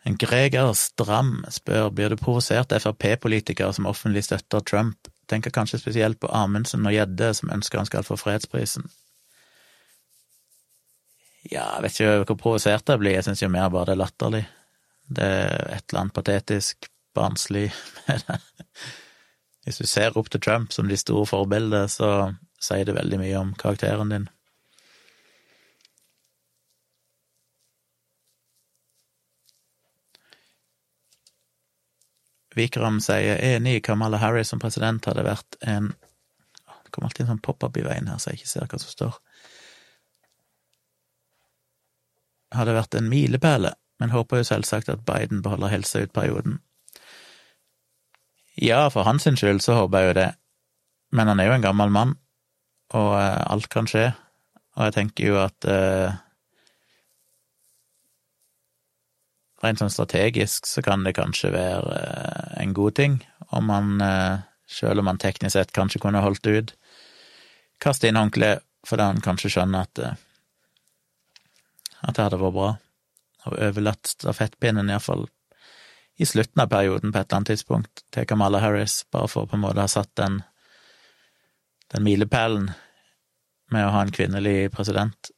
[0.07, 6.21] En Greger Stram spør blir du provosert Frp-politikere som offentlig støtter Trump, tenker kanskje spesielt
[6.23, 8.87] på Amundsen og Gjedde, som ønsker han skal få fredsprisen.
[11.51, 14.03] Ja, jeg vet ikke hvor provosert jeg blir, jeg syns jo mer bare det er
[14.05, 14.45] latterlig.
[15.07, 17.69] Det er et eller annet patetisk, barnslig
[18.07, 18.39] med det.
[19.67, 23.39] Hvis du ser opp til Trump som de store forbildet, så sier det veldig mye
[23.41, 24.29] om karakteren din.
[32.57, 35.93] Vikram sier enig, Kamala Harris som president hadde vært en
[36.87, 38.93] Det kommer alltid en sånn pop-up i veien her, så jeg ikke ser hva som
[38.95, 39.19] står
[42.55, 43.69] hadde vært en milepæl,
[44.01, 46.61] men håper jo selvsagt at Biden beholder helsa ut perioden.
[48.57, 50.31] Ja, for hans skyld så håper jeg jo det,
[51.13, 52.15] men han er jo en gammel mann,
[52.97, 54.11] og uh, alt kan skje,
[54.77, 56.23] og jeg tenker jo at eh,
[59.65, 63.15] Rent sånn strategisk så kan det kanskje være eh, en god ting
[63.57, 64.03] om han,
[64.69, 66.75] sjøl om han teknisk sett kanskje kunne holdt ut,
[67.81, 70.03] kaste inn håndkleet fordi han kanskje skjønner at
[72.07, 72.69] at det hadde vært bra.
[73.47, 75.27] Og overlatt stafettpinnen, iallfall
[76.17, 79.59] i slutten av perioden på et eller annet tidspunkt, til Kamala Harris, bare for på
[79.59, 80.41] en måte å ha satt den,
[81.93, 82.71] den milepælen
[83.75, 85.31] med å ha en kvinnelig president.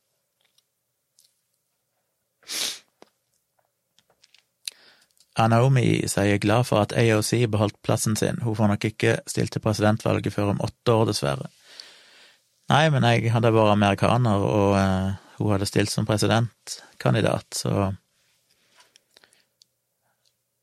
[5.39, 9.63] Naomi sier glad for at AOC beholdt plassen sin, hun får nok ikke stilt til
[9.63, 11.51] presidentvalget før om åtte år, dessverre.
[12.69, 17.93] Nei, men jeg hadde vært amerikaner, og eh, hun hadde stilt som presidentkandidat, så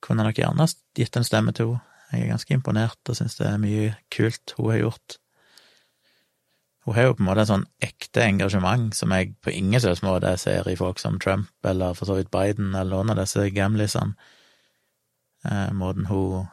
[0.03, 1.91] kunne jeg nok gjerne gitt en stemme til henne.
[2.13, 5.15] Jeg er ganske imponert og syns det er mye kult hun har gjort.
[6.85, 10.03] Hun har jo på en måte en sånn ekte engasjement som jeg på ingen slags
[10.05, 13.47] måte ser i folk som Trump eller for så vidt Biden eller noen av disse
[13.55, 14.13] gamlisene.
[15.49, 16.45] Eh, måten hun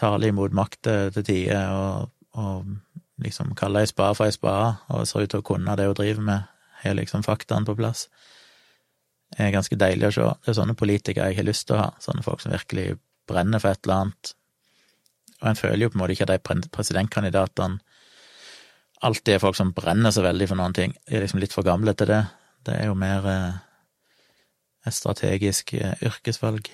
[0.00, 2.72] taler imot makter til tider og, og
[3.24, 5.98] liksom kaller ei spade for ei spade og ser ut til å kunne det hun
[5.98, 6.52] driver med,
[6.84, 8.06] har liksom faktaene på plass.
[9.34, 10.28] Det er ganske deilig å se.
[10.44, 13.62] Det er sånne politikere jeg har lyst til å ha, sånne folk som virkelig brenner
[13.62, 14.34] for et eller annet.
[15.40, 17.80] Og en føler jo på en måte ikke at de presidentkandidatene
[19.04, 20.94] alltid er folk som brenner så veldig for noen ting.
[21.04, 22.22] De er liksom litt for gamle til det.
[22.64, 23.58] Det er jo mer eh,
[24.88, 26.70] et strategisk eh, yrkesvalg.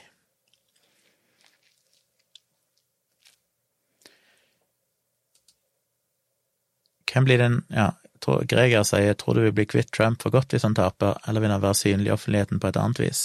[7.11, 10.66] Hvem blir den Ja, Greger sier tror du vil bli kvitt Trump for godt hvis
[10.66, 13.23] han taper, eller vil han være synlig i offentligheten på et annet vis?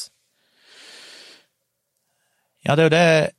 [2.65, 3.31] Ja, det er jo det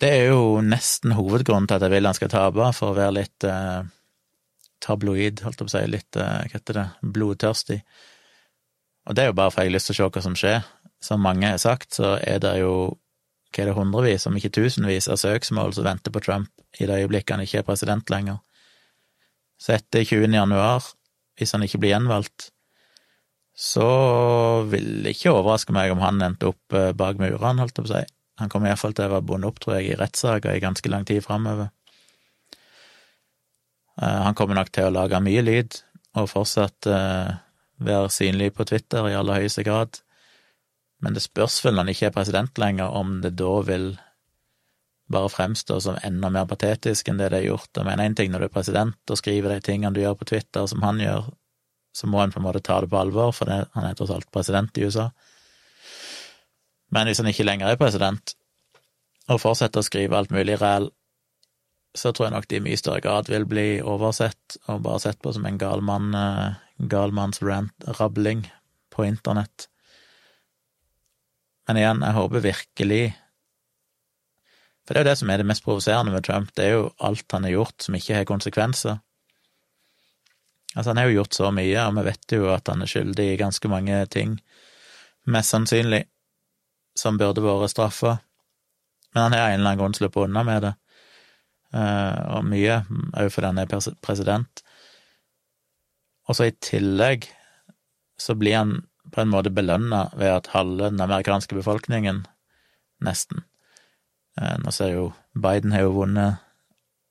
[0.00, 3.12] Det er jo nesten hovedgrunnen til at jeg vil han skal tape, for å være
[3.18, 3.82] litt eh,
[4.80, 7.76] tabloid, holdt jeg på å si, litt, eh, hva heter det, blodtørstig.
[9.04, 10.64] Og det er jo bare for jeg har lyst til å se hva som skjer.
[11.04, 12.72] Som mange har sagt, så er det jo
[13.50, 17.02] hva er det, hundrevis, om ikke tusenvis, av søksmål som venter på Trump i det
[17.02, 18.40] øyeblikket han ikke er president lenger.
[19.60, 20.32] Så etter 20.
[20.32, 20.86] januar,
[21.36, 22.48] hvis han ikke blir gjenvalgt,
[23.60, 23.84] så
[24.70, 27.90] vil det ikke overraske meg om han endte opp eh, bak murene, holdt jeg på
[27.90, 28.06] å si.
[28.40, 31.04] Han kommer iallfall til å være bundet opp, tror jeg, i rettssaker i ganske lang
[31.08, 31.68] tid framover.
[34.00, 35.76] Eh, han kommer nok til å lage mye lyd,
[36.16, 37.34] og fortsatt eh,
[37.84, 40.00] være synlig på Twitter i aller høyeste grad.
[41.04, 43.92] Men det spørs vel når han ikke er president lenger, om det da vil
[45.10, 47.70] bare fremstå som enda mer patetisk enn det det er gjort.
[47.76, 50.28] Jeg mener én ting når du er president og skriver de tingene du gjør på
[50.32, 51.32] Twitter som han gjør,
[51.96, 54.12] så må en på en måte ta det på alvor, for det, han er tross
[54.14, 55.08] alt president i USA.
[56.94, 58.36] Men hvis han ikke lenger er president,
[59.30, 60.88] og fortsetter å skrive alt mulig ræl
[61.94, 65.18] så tror jeg nok de i mye større grad vil bli oversett og bare sett
[65.22, 68.44] på som en galmann, gal galmanns rant-rabling
[68.94, 69.66] på internett.
[71.68, 73.02] Men igjen, jeg håper virkelig
[74.90, 76.86] For det er jo det som er det mest provoserende med Trump, det er jo
[77.06, 78.96] alt han har gjort som ikke har konsekvenser.
[80.74, 83.26] Altså, han har jo gjort så mye, og vi vet jo at han er skyldig
[83.30, 84.32] i ganske mange ting,
[85.30, 86.00] mest sannsynlig,
[86.98, 88.16] som burde vært straffa,
[89.14, 90.72] men han har en eller annen grunn sluppet unna med det.
[91.70, 92.80] Eh, og mye,
[93.14, 94.64] òg fordi han er president.
[96.26, 97.28] Og så i tillegg
[98.18, 98.74] så blir han
[99.14, 102.24] på en måte belønna ved at halve den amerikanske befolkningen,
[103.06, 103.46] nesten
[104.38, 106.38] Nå ser jo Biden har jo vunnet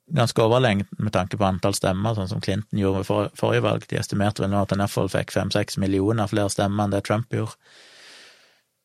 [0.09, 3.85] ganske overlengt med tanke på antall stemmer, sånn som Clinton gjorde ved forrige valg.
[3.89, 7.33] De estimerte vel nå at han iallfall fikk fem-seks millioner flere stemmer enn det Trump
[7.33, 7.57] gjorde.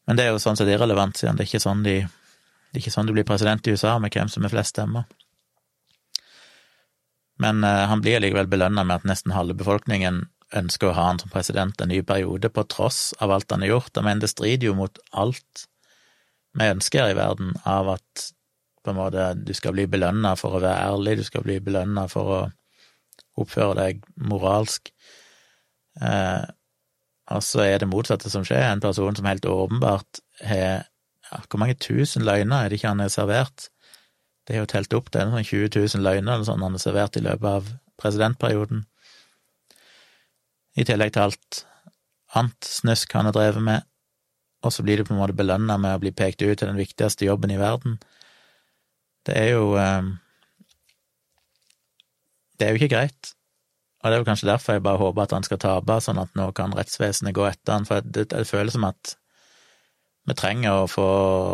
[0.04, 2.82] Men det er jo sånn sett irrelevant, siden det er ikke sånn de, det er
[2.82, 5.08] ikke sånn du blir president i USA, med hvem som er flest stemmer.
[7.40, 11.18] Men eh, han blir likevel belønna med at nesten halve befolkningen ønsker å ha han
[11.18, 14.02] som president en ny periode, på tross av alt han har gjort.
[14.04, 15.64] Men det strider jo mot alt
[16.54, 18.26] vi ønsker i verden, av at
[18.84, 22.06] på en måte du skal bli belønna for å være ærlig, du skal bli belønna
[22.12, 22.40] for å
[23.40, 24.90] oppføre deg moralsk.
[26.02, 26.44] Eh,
[27.34, 30.84] og så er det motsatte som skjer, en person som helt åpenbart har
[31.24, 33.70] ja, Hvor mange tusen løgner er det ikke han har servert?
[34.44, 36.82] Det er jo telt opp, det er sånn 20 000 løgner eller sånn han har
[36.82, 38.84] servert i løpet av presidentperioden.
[40.76, 41.62] I tillegg til alt
[42.36, 43.88] annet snusk han har drevet med,
[44.64, 46.80] og så blir du på en måte belønna med å bli pekt ut til den
[46.80, 47.98] viktigste jobben i verden.
[49.24, 50.12] Det er jo eh,
[52.54, 53.34] Det er jo ikke greit.
[54.04, 56.34] Og det er jo kanskje derfor jeg bare håper at han skal tape, sånn at
[56.36, 59.14] nå kan rettsvesenet gå etter han, for det, det føles som at
[60.24, 61.08] vi trenger å få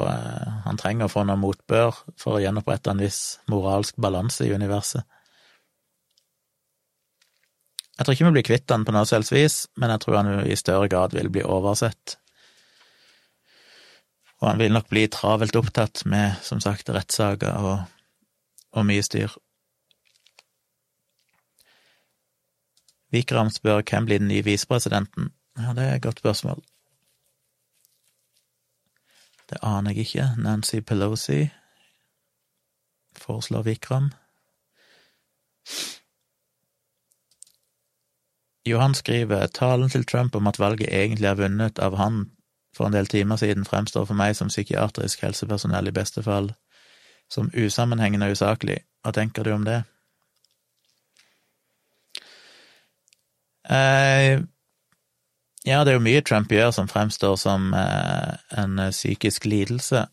[0.07, 4.53] eh, Han trenger å få noe motbør for å gjenopprette en viss moralsk balanse i
[4.55, 5.03] universet.
[7.99, 10.31] Jeg tror ikke vi blir kvitt han på noe selvs vis, men jeg tror han
[10.47, 12.17] i større grad vil bli oversett.
[14.41, 17.83] Og han vil nok bli travelt opptatt med, som sagt, rettssaker og,
[18.73, 19.35] og mye styr.
[23.13, 25.33] Vikram spør hvem blir den nye visepresidenten.
[25.59, 26.63] Ja, det er et godt spørsmål.
[29.51, 30.29] Det aner jeg ikke.
[30.39, 31.49] Nancy Pelosi
[33.19, 34.13] foreslår Vikram.
[38.67, 42.29] Johan skriver talen til Trump om at valget egentlig er vunnet av han
[42.77, 46.53] for en del timer siden, fremstår for meg som psykiatrisk helsepersonell i beste fall
[47.31, 48.81] som usammenhengende og usaklig.
[49.03, 49.83] Hva tenker du om det?
[53.71, 54.41] Eh,
[55.69, 60.07] ja, det er jo mye Trump gjør som fremstår som eh, en eh, psykisk lidelse,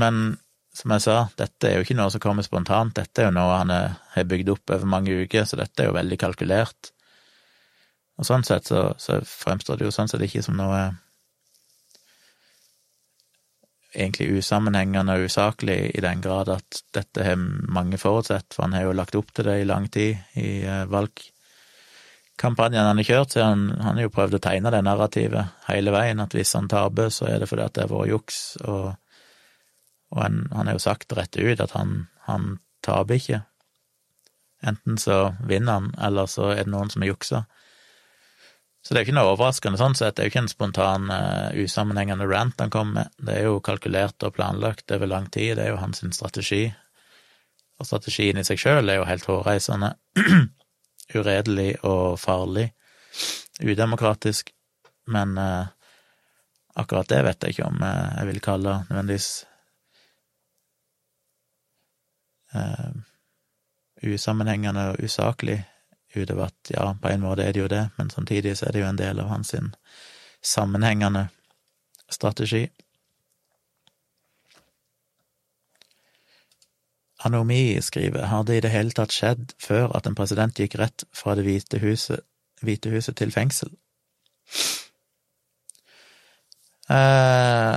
[0.00, 0.38] men
[0.74, 3.60] som jeg sa, dette er jo ikke noe som kommer spontant, dette er jo noe
[3.60, 6.90] han har bygd opp over mange uker, så dette er jo veldig kalkulert.
[8.18, 10.80] Og sånn sett så, så fremstår det jo sånn sett ikke som noe
[13.94, 18.82] egentlig usammenhengende og usaklig i den grad at dette har mange forutsett, for han har
[18.88, 23.38] jo lagt opp til det i lang tid i eh, valgkampanjen han har kjørt, så
[23.46, 27.08] han, han har jo prøvd å tegne det narrativet hele veien, at hvis han taper,
[27.14, 28.86] så er det fordi at det har vært juks, og,
[30.12, 31.90] og han, han har jo sagt rett ut at han,
[32.28, 32.42] han
[32.84, 33.40] taper ikke.
[34.64, 37.44] Enten så vinner han, eller så er det noen som har juksa.
[38.84, 41.06] Så det er jo ikke noe overraskende sånn sett, det er jo ikke en spontan,
[41.08, 45.54] uh, usammenhengende rant han kommer med, det er jo kalkulert og planlagt over lang tid,
[45.56, 46.66] det er jo hans strategi.
[47.80, 49.94] Og strategien i seg sjøl er jo helt hårreisende,
[51.18, 52.66] uredelig og farlig,
[53.64, 54.52] udemokratisk,
[55.16, 55.64] men uh,
[56.76, 59.32] akkurat det vet jeg ikke om uh, jeg vil kalle nødvendigvis
[64.04, 65.56] usammenhengende og usaklig
[66.22, 68.84] utover at ja, på en måte er det jo det, men samtidig så er det
[68.84, 69.54] jo en del av hans
[70.44, 71.28] sammenhengende
[72.12, 72.68] strategi.
[77.24, 81.06] Anomi skriver har det i det hele tatt skjedd før at en president gikk rett
[81.16, 82.20] fra Det hvite huset,
[82.60, 83.72] hvite huset til fengsel?
[86.92, 87.76] Eh,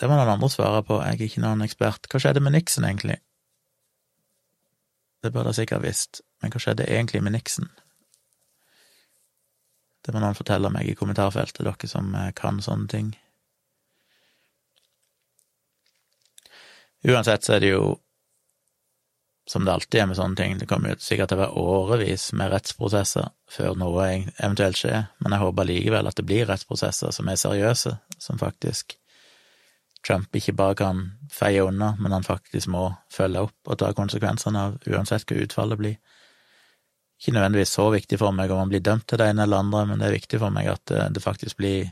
[0.00, 2.10] det må noen andre svare på, jeg er ikke noen ekspert.
[2.10, 3.16] Hva skjedde med Nixon, egentlig?
[5.24, 6.20] Det burde jeg sikkert visst.
[6.42, 7.70] Men hva skjedde egentlig med Nixon?
[10.04, 13.12] Det må noen fortelle meg i kommentarfeltet, dere som eh, kan sånne ting.
[17.04, 17.94] Uansett så er det jo,
[19.48, 22.30] som det alltid er med sånne ting, det kommer jo sikkert til å være årevis
[22.36, 24.06] med rettsprosesser før noe
[24.38, 28.96] eventuelt skjer, men jeg håper likevel at det blir rettsprosesser som er seriøse, som faktisk
[30.04, 34.64] Trump ikke bare kan feie unna, men han faktisk må følge opp og ta konsekvensene
[34.68, 36.13] av, uansett hva utfallet blir
[37.24, 39.86] ikke nødvendigvis så viktig for meg om man blir dømt til det ene eller andre,
[39.88, 41.88] men det er viktig for meg at eh, det faktisk blir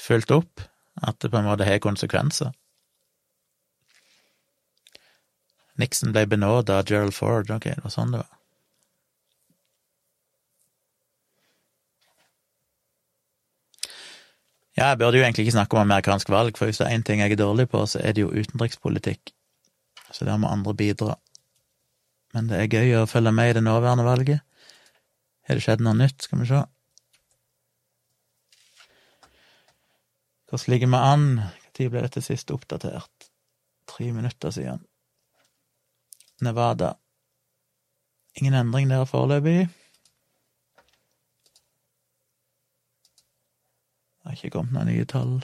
[0.00, 0.60] fulgt opp,
[1.00, 2.52] at det på en måte har konsekvenser.
[5.80, 8.30] Nixon ble benåda av Gerald Ford, ok, det var sånn det var.
[14.74, 17.04] Ja, jeg burde jo egentlig ikke snakke om amerikansk valg, for hvis det er én
[17.06, 19.32] ting jeg er dårlig på, så er det jo utenrikspolitikk.
[20.10, 21.14] Så der må andre bidra
[22.34, 24.42] men det er gøy å følge med i det nåværende valget.
[25.46, 26.24] Har det skjedd noe nytt?
[26.24, 26.62] Skal vi se.
[30.50, 31.28] Hvordan ligger vi an?
[31.74, 33.30] Når ble dette sist oppdatert?
[33.90, 34.82] Tre minutter siden.
[36.42, 36.94] Nevada.
[38.38, 39.68] Ingen endring der foreløpig.
[44.18, 45.36] Det har ikke kommet noen nye tall.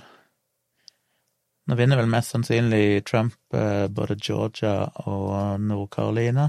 [1.70, 6.48] Nå vinner vel mest sannsynlig Trump eh, både Georgia og Nord-Carolina.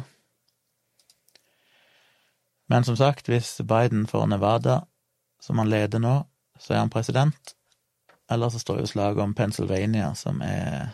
[2.72, 4.86] Men som sagt, hvis Biden får Nevada,
[5.44, 6.14] som han leder nå,
[6.56, 7.56] så er han president.
[8.32, 10.94] Eller så står jo slaget om Pennsylvania, som er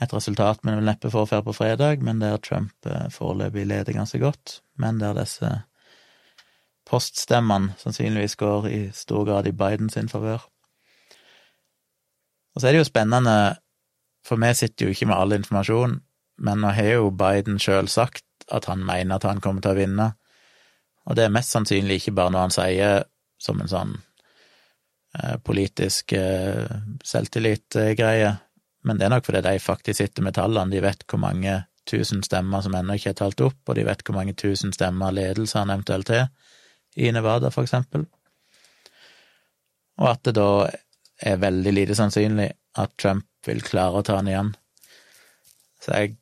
[0.00, 3.96] et resultat vi vil neppe får før på fredag, men der Trump eh, foreløpig leder
[3.96, 5.54] ganske godt, men der disse
[6.90, 10.44] poststemmene sannsynligvis går i stor grad i Bidens favør.
[12.54, 13.56] Og så er det jo spennende,
[14.26, 16.00] for vi sitter jo ikke med all informasjon,
[16.44, 19.80] men nå har jo Biden sjøl sagt at han mener at han kommer til å
[19.80, 20.10] vinne.
[21.08, 23.04] Og det er mest sannsynlig ikke bare noe han sier
[23.40, 23.96] som en sånn
[25.16, 26.68] eh, politisk eh,
[27.06, 28.34] selvtillitgreie,
[28.84, 31.58] men det er nok fordi de faktisk sitter med tallene, de vet hvor mange
[31.88, 35.14] tusen stemmer som ennå ikke er talt opp, og de vet hvor mange tusen stemmer
[35.14, 36.30] ledelse han eventuelt har,
[36.96, 38.06] i Nevada, for eksempel.
[40.00, 40.50] Og at det da
[41.20, 42.48] er veldig lite sannsynlig
[42.80, 44.54] at Trump vil klare å ta han igjen.
[45.80, 46.16] Så jeg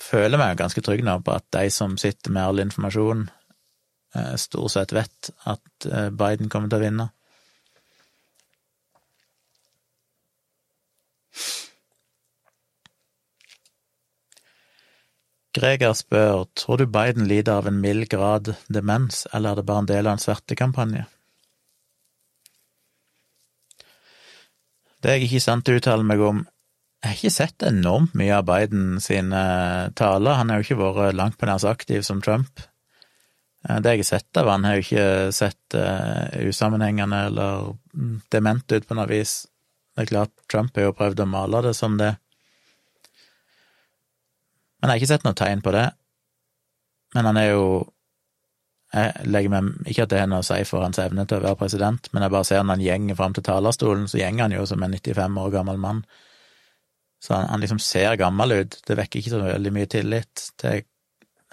[0.00, 3.26] føler meg ganske trygg nå på at de som sitter med all informasjon,
[4.16, 7.10] eh, stort sett vet at eh, Biden kommer til å vinne.
[15.54, 19.84] Greger spør tror du Biden lider av en mild grad demens, eller er det bare
[19.84, 21.04] en del av en svertekampanje?
[24.98, 26.42] Det er jeg ikke i stand til meg om.
[27.04, 29.40] Jeg har ikke sett enormt mye av Biden sine
[29.92, 30.38] taler.
[30.38, 32.62] Han har jo ikke vært langt på nær så aktiv som Trump.
[33.68, 37.74] Eh, det jeg har sett av han, har jo ikke sett uh, usammenhengende eller
[38.32, 39.42] dement ut på noe vis.
[39.92, 42.14] Det er klart, Trump har jo prøvd å male det som det.
[44.80, 45.90] Men jeg har ikke sett noe tegn på det.
[47.14, 47.66] Men han er jo
[48.94, 51.42] Jeg legger meg ikke at det har noe å si for hans evne til å
[51.42, 54.54] være president, men jeg bare ser når han gjenger fram til talerstolen, så gjenger han
[54.54, 56.04] jo som en 95 år gammel mann.
[57.24, 58.76] Så han, han liksom ser gammel ut.
[58.86, 60.84] Det vekker ikke så veldig mye tillit til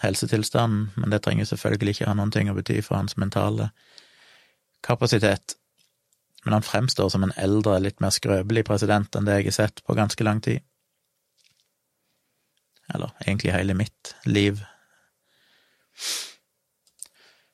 [0.01, 3.69] helsetilstanden, men det trenger selvfølgelig ikke ha noen ting å bety for hans mentale
[4.83, 5.55] kapasitet.
[6.43, 9.83] Men han fremstår som en eldre, litt mer skrøpelig president enn det jeg har sett
[9.85, 10.65] på ganske lang tid.
[12.91, 14.63] Eller egentlig hele mitt liv.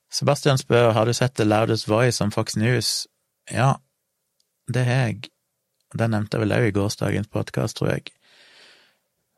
[0.09, 3.05] Sebastian spør har du sett The Loudest Voice om Fox News.
[3.51, 3.75] Ja,
[4.73, 5.27] det har jeg.
[5.95, 8.11] Det nevnte jeg vel òg i gårsdagens podkast, tror jeg.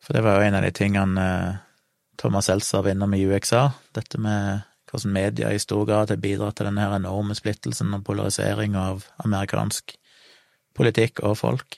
[0.02, 1.60] For det var jo en av de tingene eh,
[2.20, 6.58] Thomas Seltzer var innom i UXA, dette med hvordan media i stor grad har bidratt
[6.58, 9.94] til denne enorme splittelsen og polarisering av amerikansk
[10.76, 11.78] politikk og folk,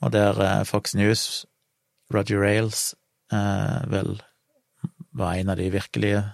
[0.00, 1.44] og der eh, Fox News,
[2.14, 2.94] Roger Rails,
[3.34, 4.16] eh, vel
[5.14, 6.24] var en av de virkelige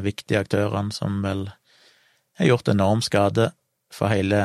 [0.00, 1.42] viktige aktørene som vel
[2.38, 3.50] har gjort enorm skade
[3.92, 4.38] for hele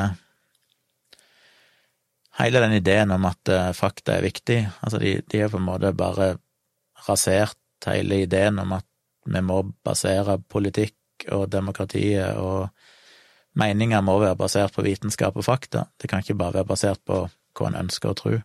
[2.44, 5.68] hele den ideen om at uh, fakta er viktig, altså de, de er på en
[5.68, 6.34] måte bare
[7.06, 8.86] rasert hele ideen om at
[9.30, 12.70] vi må basere politikk og demokratiet og
[13.60, 17.24] meninger må være basert på vitenskap og fakta, det kan ikke bare være basert på
[17.26, 18.36] hva en ønsker å tro.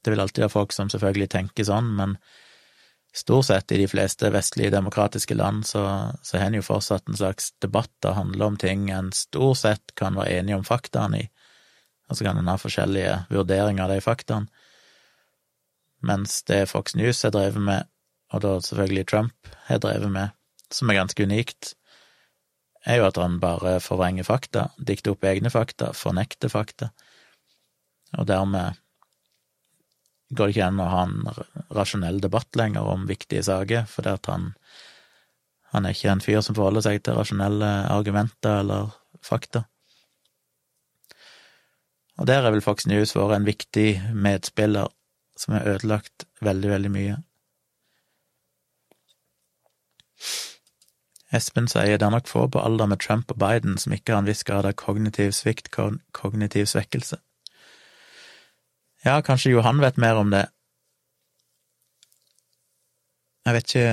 [0.00, 2.14] Det vil alltid være folk som selvfølgelig tenker sånn, men
[3.12, 5.82] stort sett i de fleste vestlige demokratiske land så,
[6.22, 9.94] så har en jo fortsatt en slags debatt der handler om ting en stort sett
[9.98, 11.28] kan være enige om faktaene i,
[12.10, 14.50] og så kan en ha forskjellige vurderinger av de faktaene.
[16.02, 17.88] Mens det Fox News har drevet med,
[18.32, 20.36] og da selvfølgelig Trump har drevet med,
[20.72, 21.74] som er ganske unikt,
[22.88, 26.88] er jo at han bare forvrenger fakta, dikter opp egne fakta, fornekter fakta,
[28.18, 28.80] og dermed
[30.30, 31.28] går det ikke an å ha en
[31.74, 34.52] rasjonell debatt lenger om viktige saker, fordi at han,
[35.74, 38.94] han er ikke en fyr som forholder seg til rasjonelle argumenter eller
[39.26, 39.66] fakta.
[42.20, 44.92] Og der er vel Fox News vært en viktig medspiller
[45.40, 47.16] som har ødelagt veldig, veldig mye.
[51.32, 54.20] Espen sier det er nok få på alder med Trump og Biden som ikke har
[54.20, 57.16] en viss grad av kognitiv svikt, kognitiv svekkelse.
[59.06, 60.44] Ja, kanskje Johan vet mer om det.
[63.46, 63.88] Jeg vet ikke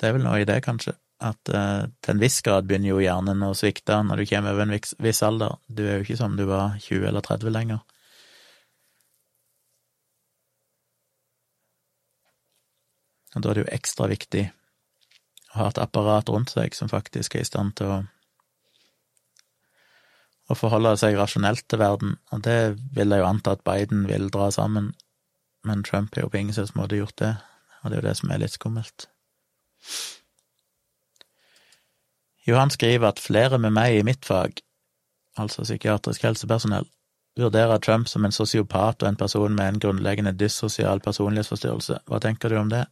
[0.00, 3.02] Det er vel noe i det, kanskje at uh, til en viss grad begynner jo
[3.02, 5.56] hjernen å svikte når du kommer over en viss, viss, alder.
[5.68, 7.82] Du er jo ikke som du var 20 eller 30 lenger.
[13.32, 14.48] Og da er det jo ekstra viktig
[15.52, 18.00] å ha et apparat rundt seg som faktisk er i stand til å,
[20.52, 22.58] å forholde seg rasjonelt til verden, og det
[22.96, 24.92] vil jeg jo anta at Biden vil dra sammen,
[25.64, 27.34] men Trump har jo på ingen slags måte gjort det,
[27.80, 29.08] og det er jo det som er litt skummelt.
[32.46, 34.58] Johan skriver at flere med meg i mitt fag,
[35.38, 36.88] altså psykiatrisk helsepersonell,
[37.38, 42.02] vurderer Trump som en sosiopat og en person med en grunnleggende dyssosial personlighetsforstyrrelse.
[42.06, 42.84] Hva tenker du om det?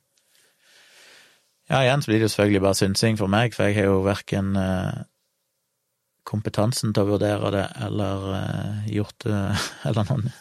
[1.70, 4.00] Ja, igjen så blir det jo selvfølgelig bare synsing for meg, for jeg har jo
[4.02, 5.02] verken eh,
[6.26, 9.38] kompetansen til å vurdere det eller eh, gjort det
[9.90, 10.32] Eller noen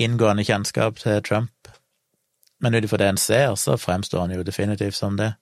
[0.00, 1.68] inngående kjennskap til Trump.
[2.60, 5.34] Men ut ifra det en ser, så fremstår han jo definitivt som det.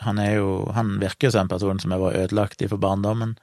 [0.00, 3.36] Han er jo Han virker som en person som har vært ødelagt for barndommen,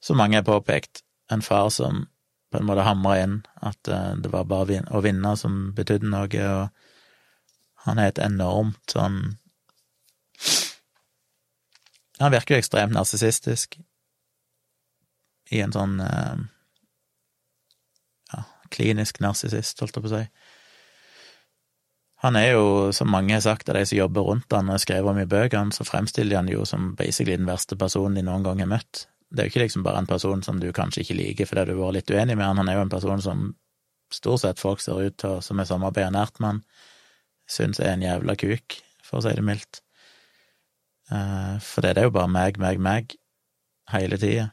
[0.00, 1.02] som mange har påpekt.
[1.32, 2.06] En far som
[2.52, 6.28] på en måte hamra inn at eh, det var bare å vinne som betydde noe,
[6.28, 9.38] og han er et enormt sånn
[12.20, 13.74] Han virker jo ekstremt narsissistisk
[15.50, 16.44] i en sånn eh,
[18.30, 20.22] ja, klinisk narsissist, holdt jeg på å si.
[22.24, 25.10] Han er jo, som mange har sagt av de som jobber rundt han og skrevet
[25.10, 28.62] om i bøkene, så fremstiller han jo som basically den verste personen de noen gang
[28.64, 29.02] har møtt.
[29.28, 31.74] Det er jo ikke liksom bare en person som du kanskje ikke liker fordi du
[31.74, 33.44] har vært litt uenig med han, han er jo en person som
[34.14, 36.60] stort sett folk ser ut til, som er samarbeidet nært med han,
[37.50, 39.82] syns er en jævla kuk, for å si det mildt.
[41.12, 43.16] Eh, for det er jo bare meg, meg, meg,
[43.92, 44.52] hele tida.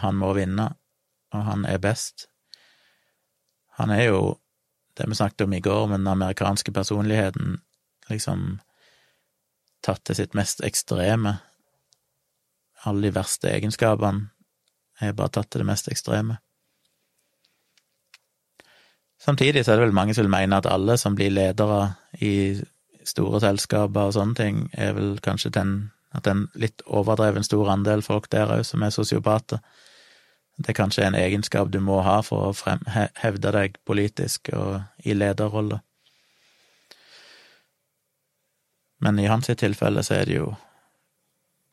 [0.00, 0.70] Han må vinne,
[1.36, 2.30] og han er best.
[3.76, 4.22] Han er jo
[4.98, 7.60] det vi snakket om i går, med den amerikanske personligheten
[8.10, 8.60] liksom
[9.82, 11.38] tatt til sitt mest ekstreme.
[12.86, 14.30] Alle de verste egenskapene
[15.00, 16.38] er bare tatt til det mest ekstreme.
[19.22, 22.58] Samtidig så er det vel mange som vil mene at alle som blir ledere i
[23.06, 25.76] store selskaper og sånne ting, er vel kanskje den,
[26.14, 29.62] at en litt overdreven stor andel folk der òg som er sosiopater.
[30.62, 32.76] Det er kanskje en egenskap du må ha for å
[33.18, 35.80] hevde deg politisk og i lederrolle.
[39.02, 40.52] Men i hans tilfelle så er det jo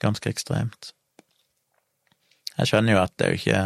[0.02, 0.96] ganske ekstremt.
[2.58, 3.62] Jeg skjønner jo at det er jo ikke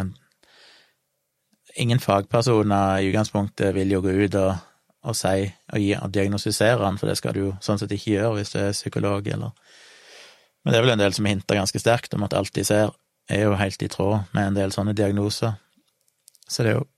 [1.80, 4.52] ingen fagpersoner i utgangspunktet vil jo gå ut og,
[5.08, 8.18] og si og, gi, og diagnostisere han, for det skal du jo sånn sett ikke
[8.18, 9.56] gjøre hvis du er psykolog, eller
[10.64, 12.92] Men det er vel en del som hinter ganske sterkt om at alt de ser,
[13.28, 15.56] er jo helt i tråd med en del sånne diagnoser.
[16.48, 16.88] Så det er jo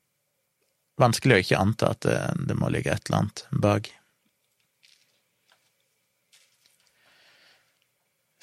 [1.01, 2.19] vanskelig å ikke anta at det,
[2.49, 3.93] det må ligge et eller annet bak.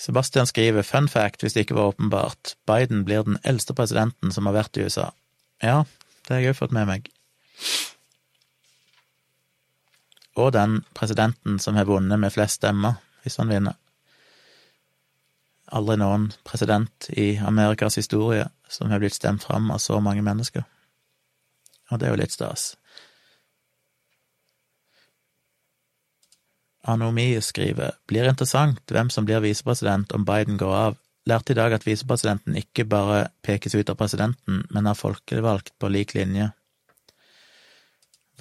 [0.03, 4.49] Sebastian skriver fun fact, hvis det ikke var åpenbart, Biden blir den eldste presidenten som
[4.49, 5.11] har vært i USA.
[5.63, 5.85] Ja,
[6.27, 7.07] det har jeg òg fått med meg.
[10.35, 13.77] Og den presidenten som har vunnet med flest stemmer, hvis han vinner.
[15.73, 20.65] Aldri noen president i Amerikas historie som har blitt stemt fram av så mange mennesker.
[21.91, 22.73] Og det er jo litt stas.
[26.83, 30.97] Anomi skriver blir interessant hvem som blir visepresident om Biden går av.
[31.25, 35.87] Lærte i dag at visepresidenten ikke bare pekes ut av presidenten, men er folkevalgt på
[35.87, 36.49] lik linje.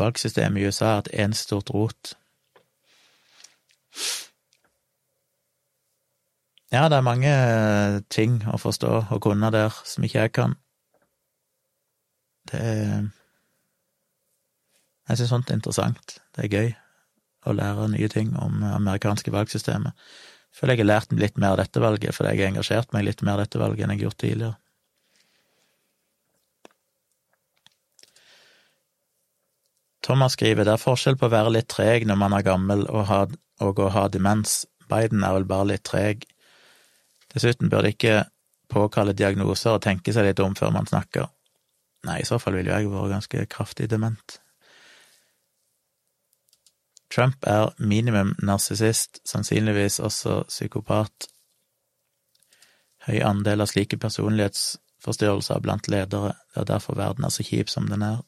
[0.00, 2.16] Valgsystemet i USA er et eneste stort rot.
[6.72, 10.54] Ja, det er mange eh, ting å forstå og kunne der som ikke jeg kan.
[12.48, 12.62] Det
[15.10, 16.14] Jeg syns sånt er interessant.
[16.32, 16.70] Det er gøy
[17.44, 19.92] å lære nye ting om amerikanske valgsystemet.
[19.92, 23.04] Jeg føler jeg har lært litt mer av dette valget, fordi jeg har engasjert meg
[23.04, 24.56] litt mer i dette valget enn jeg har gjort tidligere.
[30.02, 33.04] Thomas skriver det er forskjell på å være litt treg når man er gammel og,
[33.10, 33.24] ha,
[33.62, 34.62] og å ha demens.
[34.88, 36.24] Biden er vel bare litt treg.
[37.32, 38.22] Dessuten bør det ikke
[38.72, 41.28] påkalle diagnoser og tenke seg litt om før man snakker.
[42.06, 44.38] Nei, i så fall ville jo jeg vært ganske kraftig dement.
[47.12, 51.28] Trump er minimum narsissist, sannsynligvis også psykopat.
[53.06, 57.90] Høy andel av slike personlighetsforstyrrelser blant ledere, det er derfor verden er så kjip som
[57.90, 58.22] den er.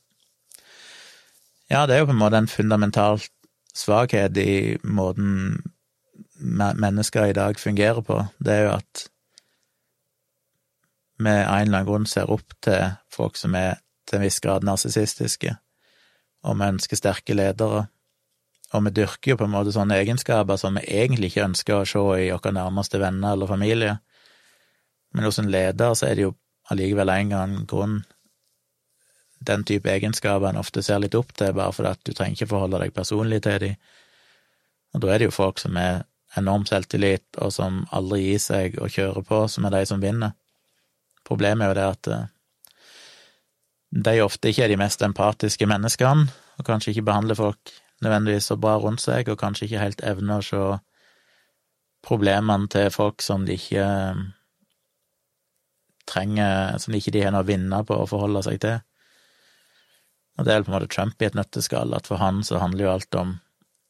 [1.72, 3.22] Ja, det er jo på en måte en fundamental
[3.74, 5.62] svakhet i måten
[6.40, 8.18] mennesker i dag fungerer på.
[8.38, 9.06] Det er jo at
[11.18, 13.78] vi av en eller annen grunn ser opp til folk som er
[14.08, 15.54] til en viss grad narsissistiske,
[16.44, 17.86] og vi ønsker sterke ledere.
[18.74, 21.86] Og vi dyrker jo på en måte sånne egenskaper som vi egentlig ikke ønsker å
[21.86, 23.98] se i våre nærmeste venner eller familie.
[25.14, 26.34] Men hos en leder så er det jo
[26.72, 28.00] allikevel en annen grunn
[29.44, 32.50] den type egenskaper en ofte ser litt opp til, bare fordi at du trenger ikke
[32.50, 33.76] forholde deg personlig til dem.
[34.94, 36.04] Og da er det jo folk som er
[36.38, 40.34] enorm selvtillit, og som aldri gir seg og kjører på, som er de som vinner.
[41.24, 42.30] Problemet er jo det at eh,
[44.04, 46.26] de ofte ikke er de mest empatiske menneskene,
[46.58, 50.42] og kanskje ikke behandler folk nødvendigvis så bra rundt seg, og kanskje ikke helt evner
[50.42, 50.64] å se
[52.04, 54.24] problemene til folk som de ikke eh,
[56.04, 58.82] trenger Som de ikke har noe å vinne på å forholde seg til.
[60.36, 62.84] Og det er på en måte Trump i et nøtteskall, at for han så handler
[62.84, 63.30] jo alt om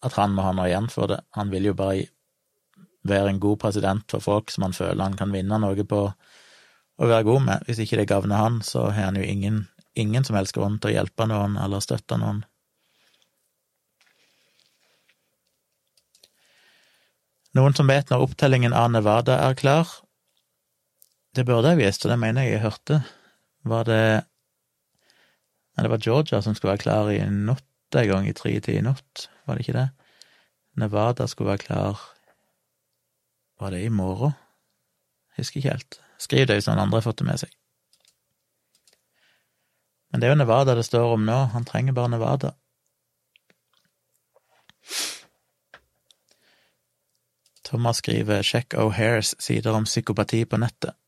[0.05, 1.19] at han må ha noe igjen for det.
[1.35, 2.05] Han vil jo bare
[3.05, 6.01] være en god president for folk som han føler han kan vinne noe på
[6.95, 7.69] å være god med.
[7.69, 9.65] Hvis ikke det gagner han, så har han jo ingen,
[9.99, 12.45] ingen som helst grunn til å hjelpe noen eller støtte noen.
[17.55, 19.91] Noen som vet når opptellingen av Nevada er klar?
[21.35, 23.03] Det burde jeg visst, og det mener jeg jeg hørte.
[23.67, 24.07] Var det
[25.75, 28.83] Nei, det var Georgia som skulle være klar i natt en gang, i tre-ti i
[28.83, 29.89] natt, var det ikke det?
[30.79, 32.05] Nevada skulle være klar
[33.65, 34.33] Var det i morgen?
[35.37, 35.97] Husker ikke helt.
[36.21, 37.53] Skriv det hvis noen andre har fått det med seg.
[40.13, 42.51] Men det er jo Nevada det står om nå, han trenger bare Nevada.
[47.65, 51.01] Thomas skriver 'Sjekk O'Hairs sider om psykopati på nettet'.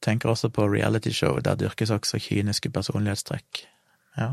[0.00, 3.66] Tenker også på realityshow, der dyrkes også kyniske personlighetstrekk.
[4.16, 4.30] Ja.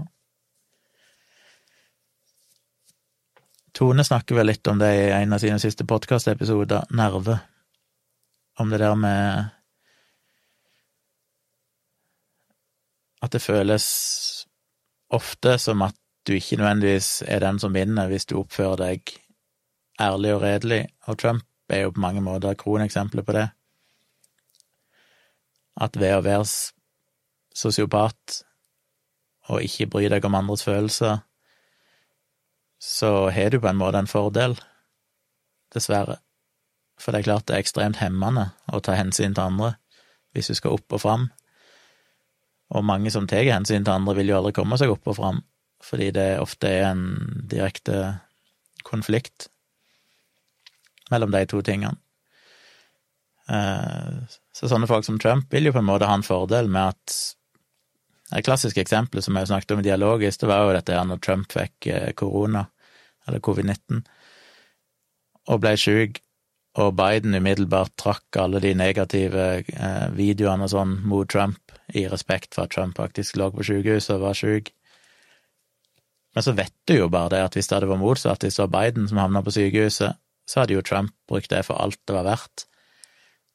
[3.74, 7.40] Tone snakker vel litt om det i en av sine siste podkastepisoder, Nerve.
[8.60, 9.56] Om det der med
[13.22, 13.86] At det føles
[15.12, 15.96] ofte som at
[16.28, 19.12] du ikke nødvendigvis er den som vinner hvis du oppfører deg
[20.00, 23.50] ærlig og redelig, og Trump er jo på mange måter kroneksempelet på det
[25.80, 26.46] at ved å være
[27.56, 28.40] sosiopat
[29.50, 31.24] og ikke bry deg om andres følelser,
[32.80, 34.56] så har du på en måte en fordel,
[35.74, 36.18] dessverre.
[37.00, 39.76] For det er klart det er ekstremt hemmende å ta hensyn til andre
[40.36, 41.30] hvis du skal opp og fram.
[42.76, 45.40] Og mange som tar hensyn til andre, vil jo aldri komme seg opp og fram,
[45.84, 47.06] fordi det ofte er en
[47.50, 48.20] direkte
[48.86, 49.50] konflikt
[51.10, 51.98] mellom de to tingene.
[53.50, 54.20] Eh,
[54.54, 57.16] så sånne folk som Trump vil jo på en måte ha en fordel med at
[58.30, 61.54] Det klassiske eksempelet som jeg snakket om dialogisk, det var jo dette her når Trump
[61.54, 62.68] fikk eh, korona,
[63.28, 64.04] eller covid-19,
[65.50, 66.22] og ble syk,
[66.80, 72.54] og Biden umiddelbart trakk alle de negative eh, videoene og sånn mot Trump, i respekt
[72.54, 74.70] for at Trump faktisk lå på sykehuset og var syk.
[76.38, 78.68] Men så vet du jo bare det at hvis det hadde vært motsatt, hvis det
[78.68, 80.20] var Biden som havna på sykehuset,
[80.50, 82.69] så hadde jo Trump brukt det for alt det var verdt.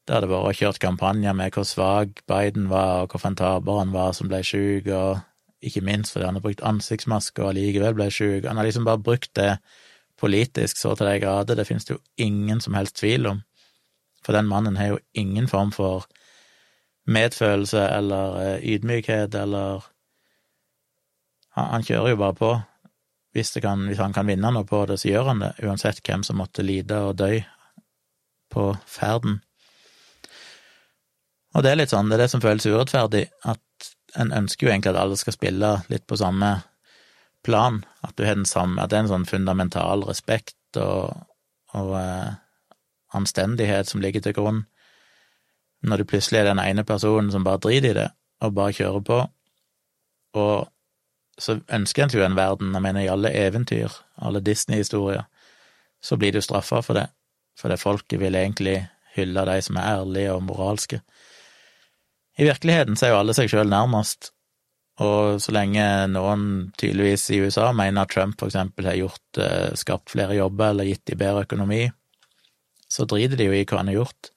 [0.05, 4.13] Det hadde vært kjørt kampanjer med hvor svak Biden var, og hvor fantaber han var
[4.13, 5.23] som ble syk, og
[5.65, 8.45] ikke minst fordi han har brukt ansiktsmaske og allikevel ble syk.
[8.45, 9.55] Han har liksom bare brukt det
[10.21, 13.41] politisk så til de grader, det finnes det jo ingen som helst tvil om.
[14.25, 16.05] For den mannen har jo ingen form for
[17.05, 19.83] medfølelse eller eh, ydmykhet eller
[21.55, 22.53] han, han kjører jo bare på.
[23.35, 26.23] Hvis, kan, hvis, han kan vinne noe på det, så gjør han det, uansett hvem
[26.23, 27.33] som måtte lide og dø
[28.53, 29.41] på ferden.
[31.55, 34.71] Og det er litt sånn, det er det som føles urettferdig, at en ønsker jo
[34.73, 36.51] egentlig at alle skal spille litt på samme
[37.45, 41.13] plan, at samme, at det er en sånn fundamental respekt og,
[41.77, 42.35] og eh,
[43.15, 44.63] anstendighet som ligger til grunn.
[45.85, 48.07] Når du plutselig er den ene personen som bare driter i det,
[48.43, 49.19] og bare kjører på,
[50.35, 50.55] og
[51.39, 55.23] så ønsker en jo en verden, jeg mener i alle eventyr, alle Disney-historier,
[56.01, 57.07] så blir du straffa for det,
[57.59, 61.01] for det folket vil egentlig hylle de som er ærlige og moralske.
[62.35, 64.31] I virkeligheten så er jo alle seg sjøl nærmest,
[65.03, 66.45] og så lenge noen
[66.79, 70.87] tydeligvis i USA mener at Trump for eksempel har gjort, eh, skapt flere jobber eller
[70.87, 71.83] gitt de bedre økonomi,
[72.91, 74.31] så driter de jo i hva han har gjort.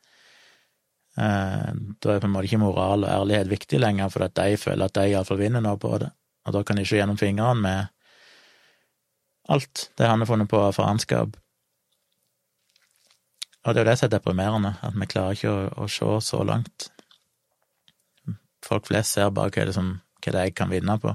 [1.18, 4.57] Eh, da er på en måte ikke moral og ærlighet viktig lenger, for at de
[4.57, 6.11] føler at de iallfall vinner noe på det,
[6.46, 7.94] og da kan de ikke gjennom fingrene med
[9.49, 11.34] alt det han har funnet på av faenskap.
[13.64, 16.14] Og det er jo det som er deprimerende, at vi klarer ikke å, å se
[16.24, 16.90] så langt.
[18.64, 21.14] Folk flest ser bare hva det som hva det er jeg kan vinne på.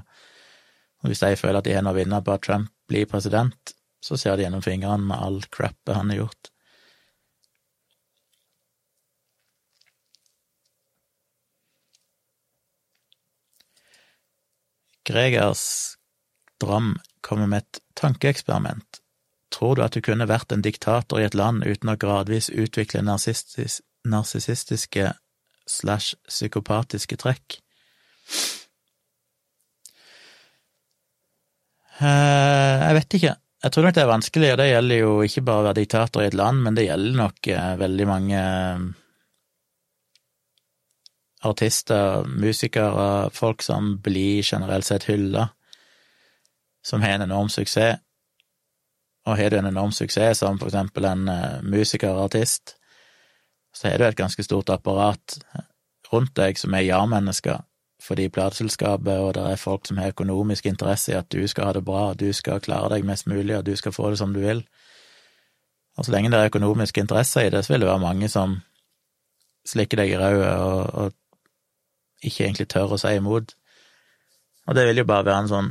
[1.04, 3.74] Og hvis de føler at de har noe å vinne på at Trump blir president,
[4.04, 6.50] så ser de gjennom fingrene med all crappet han har gjort.
[15.04, 15.96] Gregers
[16.60, 19.00] Dram kommer med et tankeeksperiment.
[19.52, 23.02] Tror du at du kunne vært en diktator i et land uten å gradvis utvikle
[23.04, 25.12] narsissistiske
[25.68, 27.60] slash psykopatiske trekk?
[32.00, 33.34] Eh, jeg vet ikke.
[33.64, 36.24] Jeg tror nok det er vanskelig, og det gjelder jo ikke bare å være diktator
[36.24, 38.86] i et land, men det gjelder nok eh, veldig mange eh,
[41.48, 45.48] artister, musikere, folk som blir generelt sett hylla,
[46.84, 48.00] som har en enorm suksess.
[49.24, 51.22] Og har du en enorm suksess som for eksempel en
[51.64, 52.74] musiker og artist,
[53.74, 55.38] så har du et ganske stort apparat
[56.12, 57.64] rundt deg som er ja-mennesker,
[58.04, 61.76] fordi plateselskapet og det er folk som har økonomisk interesse i at du skal ha
[61.76, 64.40] det bra, du skal klare deg mest mulig, og du skal få det som du
[64.44, 64.62] vil.
[65.96, 68.58] Og så lenge det er økonomisk interesse i det, så vil det være mange som
[69.66, 71.20] slikker deg i røret og, og,
[72.24, 73.52] ikke egentlig tør å si imot.
[74.64, 75.70] Og det vil jo bare være en sånn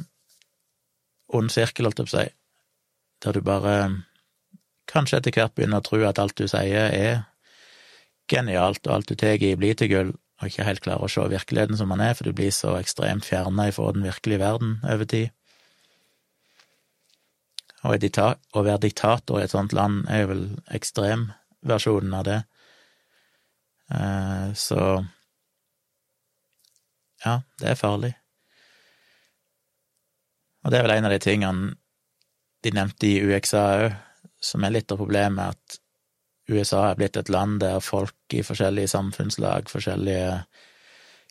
[1.33, 2.25] ond sirkel, holdt jeg på å si,
[3.25, 3.75] der du bare
[4.91, 7.23] kanskje etter hvert begynner å tro at alt du sier er
[8.31, 10.11] genialt, og alt du tar i, blir til gull,
[10.41, 13.27] og ikke helt klarer å se virkeligheten som den er, for du blir så ekstremt
[13.27, 15.31] fjerna ifra den virkelige verden over tid.
[17.83, 22.39] Og å være diktator i et sånt land er jo vel ekstremversjonen av det.
[23.91, 24.79] Eh, så
[27.23, 28.13] ja, det er farlig.
[30.63, 31.73] Og det er vel en av de tingene
[32.63, 33.95] de nevnte i UXA òg,
[34.43, 35.82] som er litt av problemet, at
[36.49, 40.43] USA er blitt et land der folk i forskjellige samfunnslag, forskjellige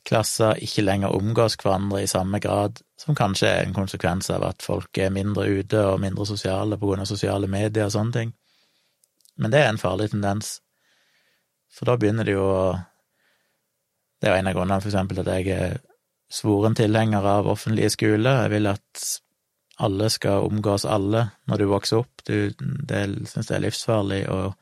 [0.08, 4.64] klasser, ikke lenger omgås hverandre i samme grad, som kanskje er en konsekvens av at
[4.64, 8.32] folk er mindre ute og mindre sosiale på grunn av sosiale medier og sånne ting.
[9.36, 10.56] Men det er en farlig tendens,
[11.72, 12.64] for da begynner det jo å
[14.22, 15.72] Det er en av grunnene, for eksempel, at jeg er
[16.30, 18.44] svoren tilhenger av offentlige skoler.
[18.44, 19.00] Jeg vil at
[19.82, 22.22] alle skal omgås alle når du vokser opp.
[22.22, 24.20] Du, det syns jeg er livsfarlig.
[24.30, 24.54] og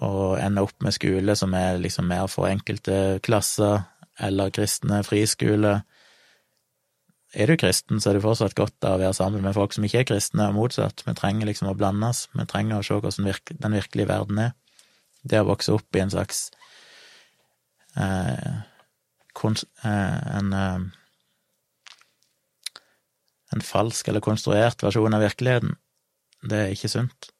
[0.00, 3.84] og ender opp med skole som er liksom mer for enkelte klasser,
[4.22, 5.82] eller kristne friskole.
[7.32, 10.02] Er du kristen, så er det fortsatt godt å være sammen med folk som ikke
[10.02, 11.04] er kristne, og motsatt.
[11.06, 13.30] Vi trenger liksom å blandes, vi trenger å se hvordan
[13.64, 14.52] den virkelige verden er.
[15.22, 16.50] Det å vokse opp i en slags
[17.96, 18.52] eh,
[19.38, 20.80] konst, eh, en, eh,
[23.54, 25.76] en falsk eller konstruert versjon av virkeligheten,
[26.42, 27.30] det er ikke sunt.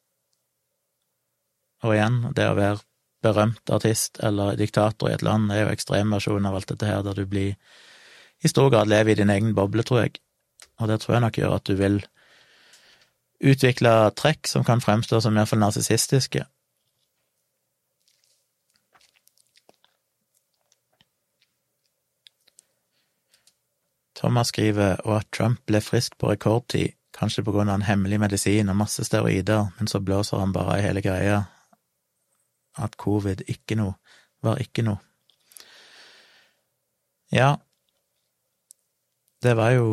[1.83, 2.83] Og igjen, det å være
[3.23, 7.19] berømt artist eller diktator i et land er jo ekstremversjonen av alt dette her, der
[7.19, 7.55] du blir
[8.43, 10.19] i stor grad lever i din egen boble, tror jeg,
[10.81, 12.01] og det tror jeg nok gjør at du vil
[13.43, 16.45] utvikle trekk som kan fremstå som iallfall narsissistiske.
[24.23, 28.21] Thomas skriver og at Trump ble frisk på rekordtid, kanskje på grunn av en hemmelig
[28.23, 31.43] medisin og masse steroider, men så blåser han bare i hele greia
[32.81, 33.97] at covid ikke noe,
[34.43, 35.01] var ikke noe.
[37.33, 37.57] Ja,
[39.43, 39.89] det var jo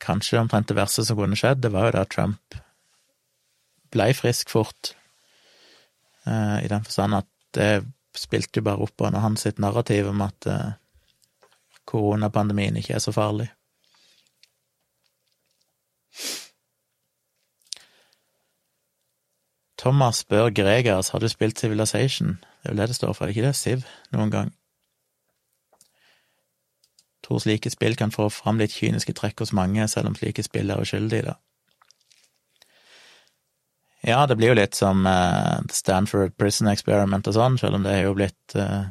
[0.00, 2.58] kanskje omtrent det verste som kunne skjedd, det var jo da Trump
[3.92, 4.94] blei frisk fort,
[6.26, 7.72] eh, i den forstand at det
[8.18, 10.72] spilte jo bare opp under hans sitt narrativ om at eh,
[11.88, 13.48] koronapandemien ikke er så farlig.
[19.78, 22.38] Thomas spør Gregers har du spilt Civilization.
[22.62, 24.54] Det er vel det det står for, ikke det, Siv, noen gang?
[27.22, 30.72] Tror slike spill kan få fram litt kyniske trekk hos mange, selv om slike spill
[30.72, 31.38] er uskyldige, da.
[34.06, 37.96] Ja, det blir jo litt som uh, Stanford Prison Experiment og sånn, selv om det
[37.96, 38.86] er jo blitt uh,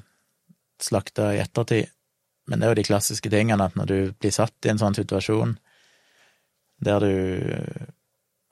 [0.83, 1.91] slakta i ettertid.
[2.47, 4.95] Men det er jo de klassiske tingene at når du blir satt i en sånn
[4.95, 5.57] situasjon
[6.85, 7.13] der du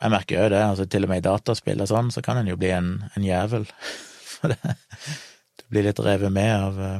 [0.06, 2.50] Jeg merker jo det, altså til og med i dataspill og sånn, så kan en
[2.52, 3.66] jo bli en, en jævel.
[4.36, 4.78] For det
[5.56, 6.98] Du blir litt revet med av uh,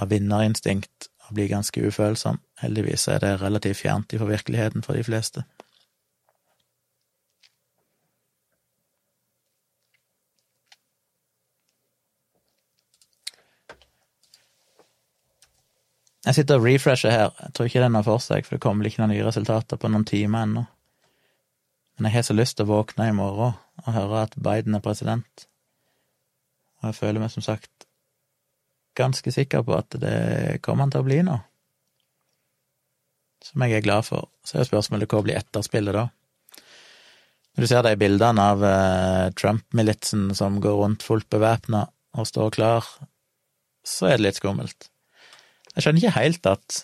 [0.00, 2.40] av vinnerinstinkt og blir ganske ufølsom.
[2.62, 5.44] Heldigvis er det relativt fjernt fra virkeligheten for de fleste.
[16.22, 18.86] Jeg sitter og refresher her, jeg tror ikke den har for seg, for det kommer
[18.86, 20.64] ikke noen nye resultater på noen timer ennå.
[21.98, 24.84] Men jeg har så lyst til å våkne i morgen og høre at Biden er
[24.84, 25.46] president,
[26.80, 27.88] og jeg føler meg som sagt
[28.98, 31.38] ganske sikker på at det kommer han til å bli nå.
[33.42, 34.28] Som jeg er glad for.
[34.46, 36.06] Så er spørsmålet hva blir etterspillet da?
[37.52, 41.84] Når du ser de bildene av eh, Trump-militsen som går rundt fullt bevæpna
[42.16, 42.86] og står klar,
[43.84, 44.91] så er det litt skummelt.
[45.72, 46.82] Jeg skjønner ikke helt at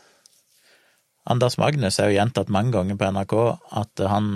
[1.29, 3.35] Anders Magnus er jo gjentatt mange ganger på NRK
[3.77, 4.29] at han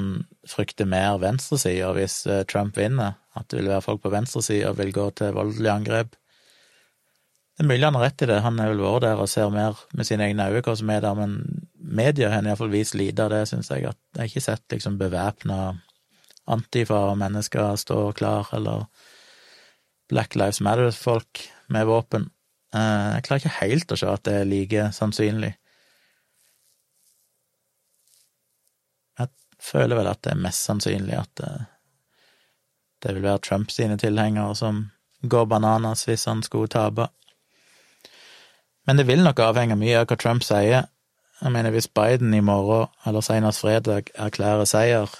[0.48, 4.92] frykter mer venstresida hvis eh, Trump vinner, at det vil være folk på venstresida vil
[4.92, 6.18] gå til voldelige angrep.
[7.56, 9.52] Det er mulig han har rett i det, han har vel vært der og ser
[9.52, 13.24] mer med sine egne øyne hva som er der, men media har iallfall vist lite
[13.24, 13.88] av det, syns jeg.
[13.88, 15.58] at Jeg har ikke sett liksom bevæpna
[16.52, 18.84] antifa-mennesker stå klar, eller
[20.12, 22.28] Black Lives Matter-folk med våpen.
[22.74, 25.52] Eh, jeg klarer ikke helt å se at det er like sannsynlig.
[29.20, 29.28] Jeg
[29.60, 31.66] føler vel at det er mest sannsynlig at eh,
[33.02, 34.86] det vil være Trump sine tilhengere som
[35.22, 37.08] går bananas hvis han skulle tape.
[38.86, 40.88] Men det vil nok avhenge mye av hva Trump sier.
[41.42, 45.10] Jeg mener, hvis Biden i morgen, eller senest fredag, erklærer seier,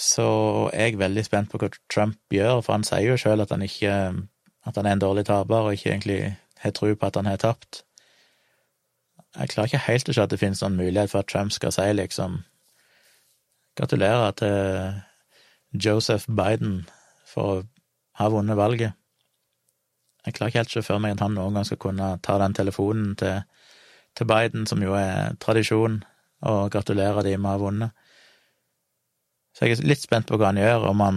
[0.00, 0.26] så
[0.72, 3.64] er jeg veldig spent på hva Trump gjør, for han sier jo sjøl at han
[3.66, 3.94] ikke
[4.66, 7.40] at han er en dårlig taper, og ikke egentlig har tro på at han har
[7.40, 7.82] tapt.
[9.38, 11.72] Jeg klarer ikke helt å se at det finnes noen mulighet for at Trump skal
[11.74, 12.40] si liksom
[13.78, 16.88] Gratulerer til Joseph Biden
[17.24, 17.60] for å
[18.18, 18.96] ha vunnet valget.
[20.26, 22.36] Jeg klarer ikke helt å se for meg at han noen gang skal kunne ta
[22.42, 23.44] den telefonen til,
[24.18, 26.00] til Biden, som jo er tradisjon,
[26.50, 28.09] og gratulere de med å ha vunnet.
[29.60, 31.16] Så jeg er litt spent på hva han gjør, om han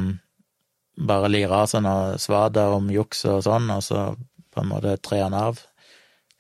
[1.00, 4.02] bare lirer av seg noe svada om juks og sånn, og så
[4.52, 5.62] på en måte trer han av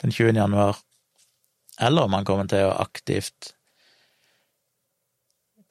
[0.03, 0.35] den 20.
[0.35, 0.81] januar,
[1.79, 3.53] eller om han kommer til å aktivt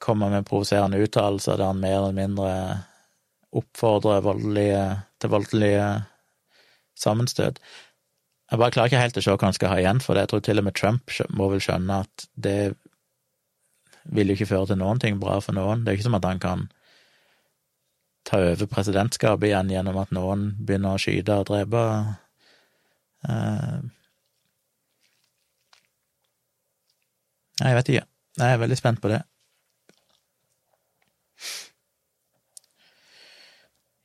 [0.01, 2.49] komme med provoserende uttalelser der han mer eller mindre
[3.53, 4.81] oppfordrer voldelige,
[5.21, 5.87] til voldelige
[6.97, 7.61] sammenstøt.
[8.49, 10.25] Jeg bare klarer ikke helt å se hva han skal ha igjen for det.
[10.25, 12.57] Jeg tror til og med Trump må vel skjønne at det
[14.05, 15.83] vil jo ikke føre til noen ting bra for noen.
[15.83, 16.67] Det er ikke som at han kan
[18.27, 21.83] ta over presidentskapet igjen gjennom at noen begynner å skyte og drepe.
[27.59, 28.07] Nei, jeg vet ikke.
[28.39, 29.21] Jeg er veldig spent på det.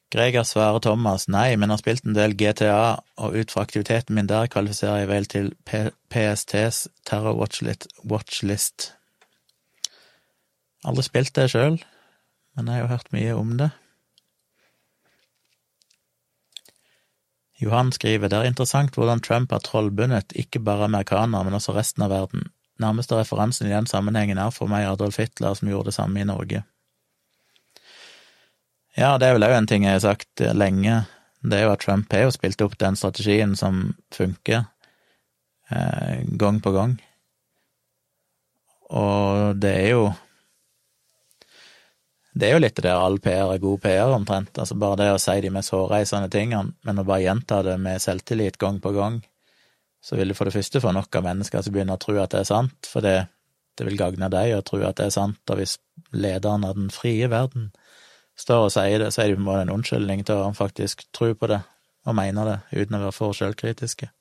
[0.08, 4.28] Greger svarer Thomas nei, men har spilt en del GTA, og ut fra aktiviteten min
[4.30, 8.94] der kvalifiserer jeg vel til P PSTs terror watchlist.
[10.86, 11.80] Aldri spilt det sjøl,
[12.54, 13.70] men jeg har jo hørt mye om det.
[17.58, 22.04] Johan skriver det er interessant hvordan Trump har trollbundet ikke bare amerikanere, men også resten
[22.06, 22.46] av verden.
[22.78, 26.28] Nærmeste referansen i den sammenhengen er for meg Adolf Hitler, som gjorde det samme i
[26.28, 26.62] Norge.
[28.98, 31.02] Ja, det er vel òg en ting jeg har sagt lenge.
[31.42, 34.64] Det er jo at Trump har jo spilt opp den strategien som funker,
[35.70, 36.96] eh, gang på gang.
[38.90, 40.08] Og det er jo
[42.38, 44.58] Det er jo litt det all PR er god PR, omtrent.
[44.62, 48.02] Altså bare det å si de mest hårreisende tingene, men å bare gjenta det med
[48.02, 49.18] selvtillit gang på gang,
[50.04, 52.36] så vil du for det første få nok av mennesker som begynner å tro at
[52.36, 53.16] det er sant, for det,
[53.74, 55.80] det vil gagne deg å tro at det er sant, og hvis
[56.14, 57.72] lederen av den frie verden
[58.38, 61.08] står og sier det, så er det på en måte en unnskyldning til å faktisk
[61.16, 61.58] tro på det
[62.06, 64.12] og mene det, uten å være for selvkritiske.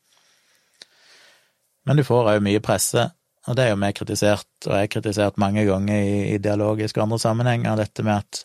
[1.87, 3.05] Men du får òg mye presse
[3.47, 6.99] og det er jo vi kritisert, og jeg har kritisert mange ganger i, i dialogiske
[6.99, 8.43] og andre sammenhenger, dette med at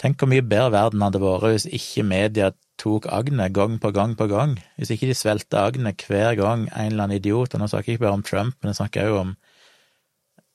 [0.00, 2.46] Tenk hvor mye bedre verden hadde vært hvis ikke media
[2.80, 4.54] tok agnet gang på gang på gang.
[4.78, 7.98] Hvis ikke de svelta agnet hver gang en eller annen idiot, og nå snakker jeg
[7.98, 9.34] ikke bare om Trump, men jeg snakker også om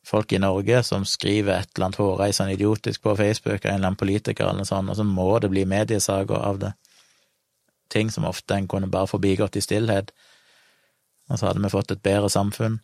[0.05, 4.01] folk i Norge som skriver et eller annet hårreisende idiotisk på Facebook, en eller annen
[4.01, 6.73] politiker eller noe sånt, og så må det bli mediesaker av det.
[7.93, 10.09] Ting som ofte en kunne bare forbigått i stillhet,
[11.29, 12.79] og så hadde vi fått et bedre samfunn.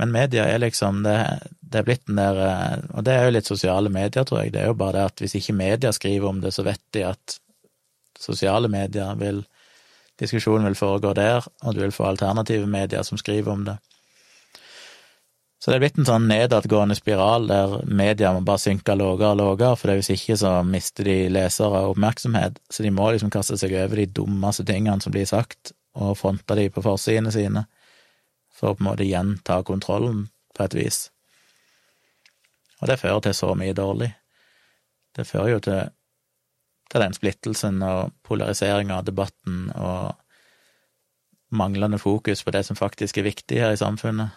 [0.00, 1.18] Men media er liksom det,
[1.60, 4.54] det er blitt den der eh, Og det er jo litt sosiale medier, tror jeg.
[4.54, 7.04] Det er jo bare det at hvis ikke media skriver om det, så vet de
[7.10, 7.38] at
[8.18, 9.44] sosiale medier vil
[10.20, 13.78] Diskusjonen vil foregå der, og du vil få alternative medier som skriver om det.
[15.62, 19.38] Så det er blitt en sånn nedadgående spiral der media må bare synke lavere og
[19.40, 23.58] lavere, for hvis ikke så mister de lesere og oppmerksomhet, så de må liksom kaste
[23.60, 27.64] seg over de dummeste tingene som blir sagt, og fronte de på forsidene sine
[28.62, 31.08] for å på en måte igjen ta kontrollen, på et vis.
[32.78, 34.12] Og det fører til så mye dårlig.
[35.16, 35.90] Det fører jo til,
[36.92, 40.12] til den splittelsen og polariseringa av debatten og
[41.52, 44.30] manglende fokus på det som faktisk er viktig her i samfunnet.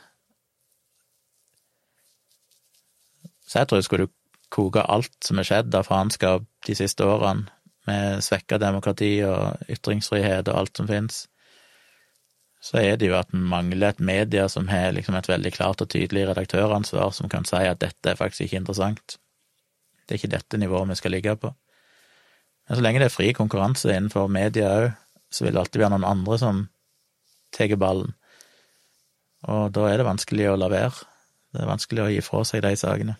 [3.45, 4.09] Så jeg tror jeg skulle
[4.49, 7.45] koke alt som er skjedd av faenskap de siste årene,
[7.85, 11.27] med svekka demokrati og ytringsfrihet og alt som finnes,
[12.65, 15.83] så er det jo at vi mangler et media som har liksom et veldig klart
[15.83, 19.19] og tydelig redaktøransvar, som kan si at dette er faktisk ikke interessant.
[20.05, 21.51] Det er ikke dette nivået vi skal ligge på.
[22.65, 24.89] Men så lenge det er fri konkurranse innenfor media òg,
[25.29, 26.65] så vil det alltid være noen andre som
[27.53, 28.15] tar ballen.
[29.45, 31.05] Og da er det vanskelig å la være.
[31.53, 33.19] Det er vanskelig å gi fra seg de sakene.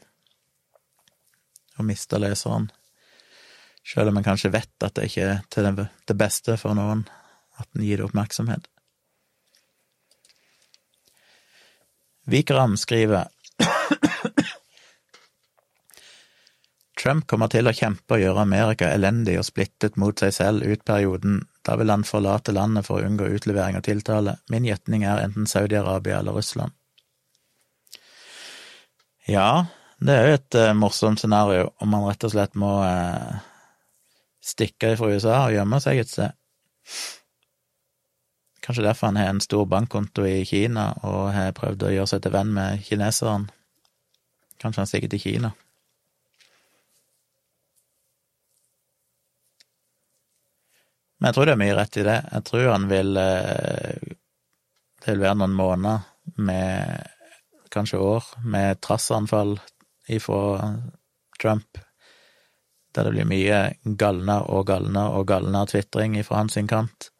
[1.78, 2.72] Og miste leseren.
[3.86, 7.06] Selv om en kanskje vet at det ikke er til det beste for noen
[7.62, 8.66] at en gir det oppmerksomhet.
[12.26, 13.28] Vikram skriver
[17.06, 20.82] Trump kommer til å kjempe og gjøre Amerika elendig og splittet mot seg selv ut
[20.88, 21.44] perioden.
[21.62, 24.40] Da vil han forlate landet for å unngå utlevering og tiltale.
[24.50, 26.74] Min gjetning er enten Saudi-Arabia eller Russland.
[29.30, 29.68] Ja,
[30.02, 33.38] det er jo et uh, morsomt scenario om man rett og slett må uh,
[34.42, 36.42] stikke fra USA og gjemme seg et sted.
[38.66, 42.24] Kanskje derfor han har en stor bankkonto i Kina og har prøvd å gjøre seg
[42.24, 43.46] til venn med kineseren.
[44.58, 45.52] Kanskje han stikker til Kina.
[51.20, 52.18] Men jeg tror det er mye rett i det.
[52.32, 54.12] Jeg tror han vil eh,
[55.06, 57.14] Det vil være noen måneder med
[57.70, 59.60] Kanskje år med trassanfall
[60.10, 60.74] ifra
[61.42, 61.78] Trump,
[62.96, 67.12] der det blir mye galnere og galnere og galnere tvitring ifra hans kant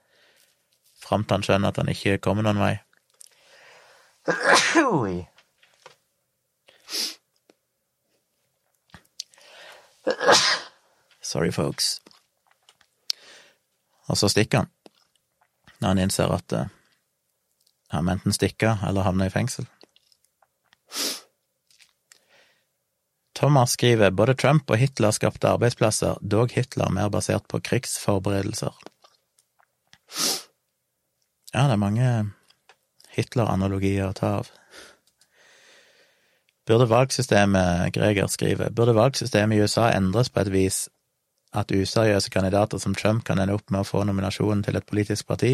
[1.06, 2.76] fram til han skjønner at han ikke kommer noen vei.
[11.22, 12.02] Sorry, folks.
[14.06, 14.70] Og så stikker han,
[15.80, 16.68] når han innser at uh,
[17.94, 19.66] han enten stikker eller havner i fengsel.
[23.36, 28.72] Thomas skriver både Trump og Hitler skapte arbeidsplasser, dog Hitler mer basert på krigsforberedelser.
[31.56, 32.08] Ja, det er mange
[33.16, 34.50] Hitler-analogier å ta av.
[36.68, 40.80] Burde valgsystemet, Greger skriver, burde valgsystemet i USA endres på et vis
[41.56, 45.30] at useriøse kandidater som Trump kan ende opp med å få nominasjonen til et politisk
[45.30, 45.54] parti,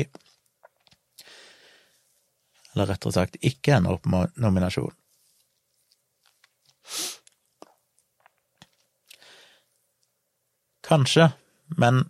[2.72, 4.96] eller rettere sagt ikke ender opp med nominasjon.
[10.90, 11.30] Kanskje,
[11.78, 12.02] men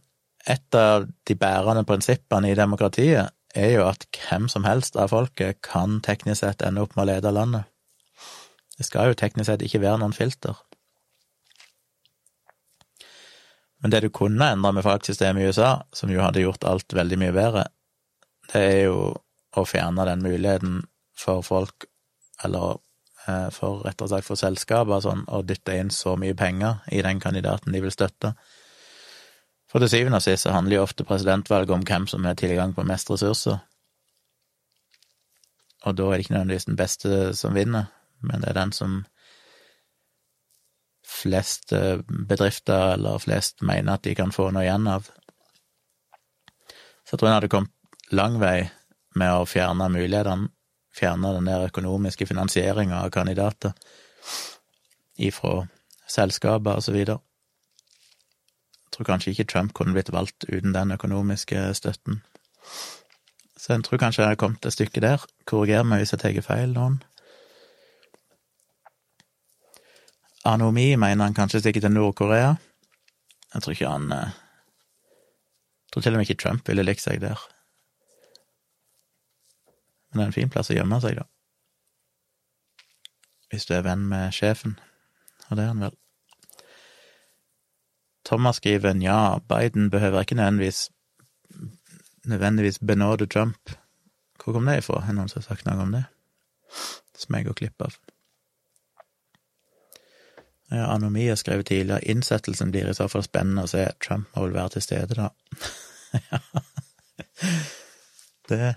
[0.48, 5.62] et av de bærende prinsippene i demokratiet er jo at hvem som helst av folket
[5.66, 7.68] kan teknisk sett ende opp med å lede landet.
[8.78, 10.56] Det skal jo teknisk sett ikke være noen filter.
[13.82, 17.18] Men det du kunne endre med fagsystemet i USA, som jo hadde gjort alt veldig
[17.22, 17.66] mye bedre,
[18.52, 18.98] det er jo
[19.58, 20.82] å fjerne den muligheten
[21.18, 21.88] for folk,
[22.46, 22.78] eller
[23.28, 27.20] eh, for rettere sagt for selskaper sånn, å dytte inn så mye penger i den
[27.24, 28.36] kandidaten de vil støtte.
[29.72, 32.84] For til syvende og sist handler jo ofte presidentvalget om hvem som har tilgang på
[32.84, 33.62] mest ressurser.
[35.88, 37.88] Og da er det ikke nødvendigvis den beste som vinner,
[38.20, 39.00] men det er den som
[41.08, 45.08] flest eh, bedrifter eller flest mener at de kan få noe igjen av.
[47.06, 48.70] Så jeg tror en hadde kommet lang vei
[49.16, 50.52] med å fjerne mulighetene,
[50.96, 53.74] fjerne den der økonomiske finansieringa av kandidater
[55.22, 55.62] ifra
[56.12, 57.20] selskaper og så videre.
[59.02, 62.20] Tror kanskje ikke Trump kunne blitt valgt uten den økonomiske støtten.
[63.58, 65.24] Så jeg tror kanskje jeg har kommet et stykke der.
[65.50, 67.00] Korriger meg hvis jeg tar feil, noen.
[70.46, 72.52] Anomi mener han kanskje stikker til Nord-Korea.
[73.56, 74.38] Jeg tror ikke han eh,
[75.82, 77.42] Jeg tror til og med ikke Trump ville likt seg der.
[80.12, 81.26] Men det er en fin plass å gjemme seg, da.
[83.50, 84.78] Hvis du er venn med sjefen.
[85.50, 86.01] Og det er han vel.
[88.26, 90.90] Thomas skriver ja, Biden behøver ikke nødvendigvis
[92.26, 93.72] nødvendigvis benåde Trump.
[94.44, 95.04] Hvor kom det ifra?
[95.08, 96.04] Er noen som har sagt noe om det?
[97.18, 97.98] Som jeg går glipp av.
[100.72, 103.84] Ja, Anomi har skrevet tidligere innsettelsen blir i så fall spennende å se.
[104.00, 105.30] Trump må vel være til stede, da.
[106.30, 106.40] ja.
[108.52, 108.74] Det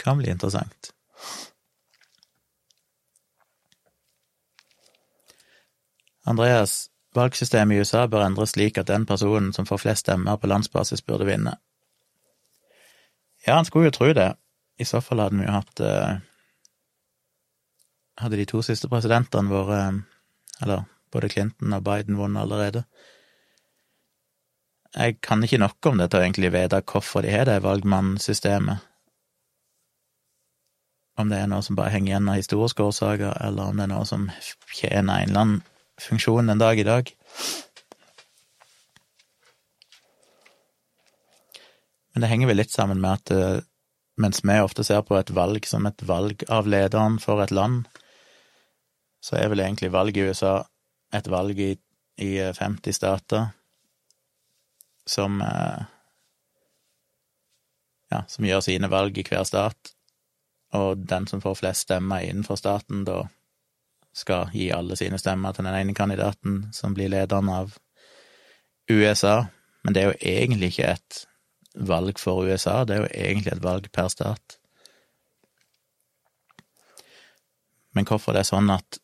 [0.00, 0.92] kan bli interessant.
[6.24, 6.86] Andreas
[7.16, 11.02] Valgsystemet i USA bør endres slik at den personen som får flest stemmer på landsbasis,
[11.02, 11.56] burde vinne.
[13.46, 14.34] Ja, han skulle jo tro det.
[14.78, 16.16] I så fall hadde vi jo hatt eh,
[18.20, 20.00] Hadde de to siste presidentene vært eh,
[20.64, 22.82] Eller både Clinton og Biden vunnet allerede.
[24.96, 28.84] Jeg kan ikke nok om det til å egentlig vite hvorfor de har det valgmannssystemet.
[31.16, 33.92] Om det er noe som bare henger igjen av historiske årsaker, eller om det er
[33.92, 34.28] noe som
[34.72, 35.62] tjener en eller annen
[36.00, 37.10] funksjon en dag i dag.
[42.12, 43.64] Men det henger vel litt sammen med at eh,
[44.16, 47.84] mens vi ofte ser på et valg som et valg av lederen for et land,
[49.20, 50.54] så er vel egentlig valget i USA
[51.16, 51.74] et valg i,
[52.24, 53.50] i 50 eh, stater
[55.06, 55.84] som eh,
[58.10, 59.92] ja, som gjør sine valg i hver stat,
[60.76, 63.26] og den som får flest stemmer innenfor staten, da
[64.16, 67.74] skal gi alle sine stemmer til den ene kandidaten som blir lederen av
[68.90, 69.46] USA,
[69.84, 71.18] men det er jo egentlig ikke et
[71.76, 74.56] valg for USA, det er jo egentlig et valg per stat.
[77.92, 79.00] Men hvorfor det er sånn at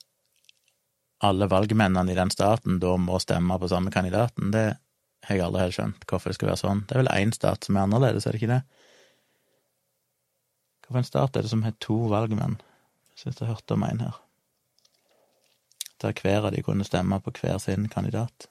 [1.23, 4.67] alle valgmennene i den staten da må stemme på samme kandidaten, det
[5.29, 6.85] har jeg aldri helt skjønt hvorfor det skal være sånn.
[6.89, 8.63] Det er vel én stat som er annerledes, er det ikke det?
[10.89, 12.59] Hvilken stat er det som har to valgmenn?
[13.13, 14.21] Jeg syns jeg hørte om en her
[16.03, 18.49] der hver av de kunne stemme på hver sin kandidat,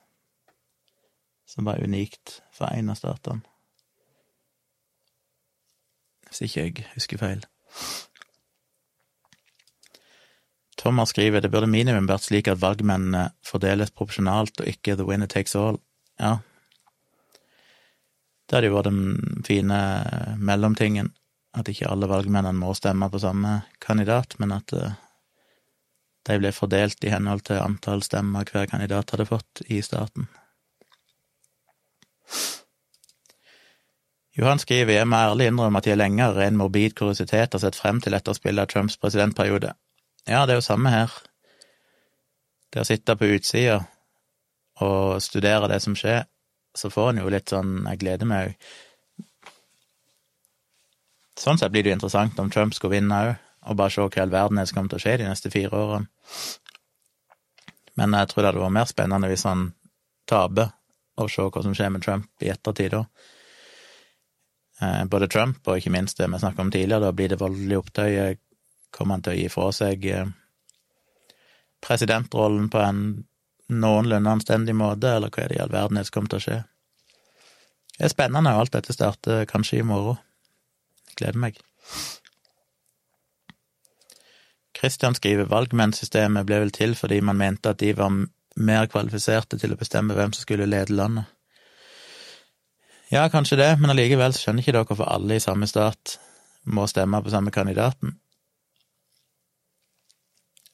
[1.47, 3.43] som var unikt for én av statene.
[6.27, 7.41] Hvis ikke jeg husker feil.
[10.79, 15.27] Thomas skriver det burde minimum vært slik at valgmennene fordeles proporsjonalt og ikke the winner
[15.29, 15.77] takes all.
[16.17, 16.39] Ja,
[18.51, 19.77] det hadde jo vært den fine
[20.35, 21.13] mellomtingen,
[21.55, 24.97] at ikke alle valgmennene må stemme på samme kandidat, men at eh,
[26.27, 30.27] de ble fordelt i henhold til antall stemmer hver kandidat hadde fått i staten.
[34.37, 37.75] Johan skriver jeg må ærlig innrømme at jeg lenge av ren morbid kuriositet har sett
[37.75, 39.73] frem til etterspillet av Trumps presidentperiode.
[40.29, 41.11] Ja, det er jo samme her.
[42.71, 43.81] Det å sitte på utsida
[44.81, 46.23] og studere det som skjer,
[46.77, 48.53] så får en jo litt sånn Jeg gleder meg
[51.41, 53.33] Sånn sett blir det jo interessant om Trump skulle vinne òg
[53.69, 55.51] og bare se hva i all verden er som kommer til å skje de neste
[55.53, 56.09] fire årene.
[57.99, 59.67] Men jeg tror det hadde vært mer spennende hvis han
[60.29, 60.71] taper,
[61.19, 63.01] og se hva som skjer med Trump i ettertid da.
[64.81, 67.81] Eh, både Trump og ikke minst det vi snakket om tidligere, da blir det voldelig
[67.81, 68.29] opptøye.
[68.91, 70.31] Kommer han til å gi fra seg eh,
[71.85, 73.03] presidentrollen på en
[73.71, 76.57] noenlunde anstendig måte, eller hva er det i all verden som kommer til å skje?
[77.97, 80.17] Det er spennende, og alt dette starter kanskje i morgen.
[81.11, 81.61] Jeg gleder meg.
[84.81, 88.09] Christian skriver valgmennssystemet ble vel til fordi man mente at de var
[88.57, 91.29] mer kvalifiserte til å bestemme hvem som skulle lede landet.
[93.11, 96.15] Ja, kanskje det, men allikevel skjønner ikke dere hvorfor alle i samme stat
[96.71, 98.15] må stemme på samme kandidaten.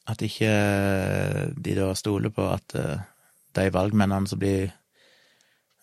[0.08, 0.52] At ikke
[1.58, 3.02] de da stoler på at eh,
[3.58, 4.70] de valgmennene som blir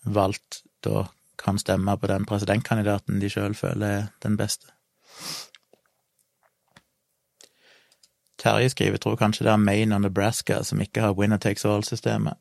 [0.04, 1.04] valgt, da
[1.40, 4.70] kan stemme på den presidentkandidaten de sjøl føler er den beste.
[8.44, 12.36] Terje skriver tror kanskje det er Maine og Nebraska som ikke har winner takes all-systemet.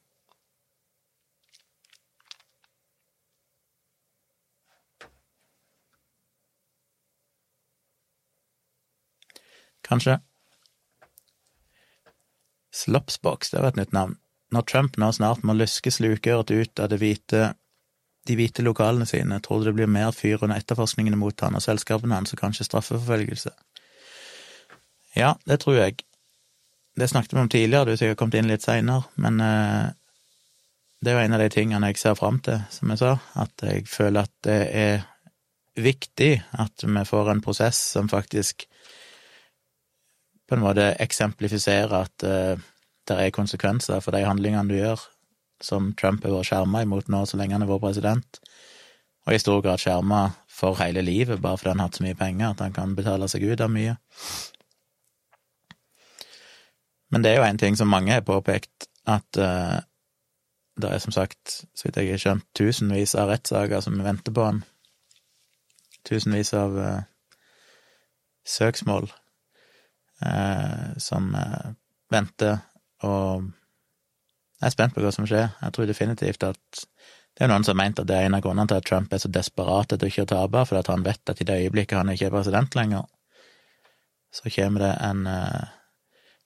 [9.84, 10.18] Kanskje.
[12.74, 14.16] Slopsbox, det var et nytt navn.
[14.52, 17.54] Når Trump nå snart må luske slukøret ut av hvite,
[18.28, 21.64] de hvite lokalene sine, tror du det blir mer fyr under etterforskningene mot han og
[21.64, 23.54] selskapene hans, og kanskje straffeforfølgelse?
[25.16, 26.02] Ja, det tror jeg.
[26.98, 29.94] Det snakket vi om tidligere, du har sikkert kommet inn litt seinere, men eh,
[31.04, 33.66] det er jo en av de tingene jeg ser fram til, som jeg sa, at
[33.66, 35.02] jeg føler at det er
[35.76, 38.68] viktig at vi får en prosess som faktisk
[40.48, 42.62] på en måte eksemplifiserer at uh,
[43.10, 45.02] det er konsekvenser for de handlingene du gjør,
[45.64, 48.40] som Trump har vært skjerma imot nå så lenge han har vært president,
[49.26, 52.20] og i stor grad skjerma for hele livet bare fordi han har hatt så mye
[52.20, 53.96] penger at han kan betale seg ut av mye.
[57.14, 59.78] Men det er jo en ting som mange har påpekt, at uh,
[60.82, 64.48] det er som sagt, så vidt jeg har skjønt, tusenvis av rettssaker som venter på
[64.48, 64.64] han.
[66.10, 67.04] Tusenvis av uh,
[68.50, 69.12] søksmål
[70.26, 71.30] uh, som
[72.14, 72.64] venter,
[73.06, 73.46] og
[74.58, 75.52] jeg er spent på hva som skjer.
[75.62, 76.84] Jeg tror definitivt at
[77.34, 79.14] det er noen som har ment at det er en av grunnene til at Trump
[79.14, 82.00] er så desperat etter ikke å tape, fordi at han vet at i det øyeblikket
[82.00, 83.06] han ikke er president lenger,
[84.34, 85.26] så kommer det en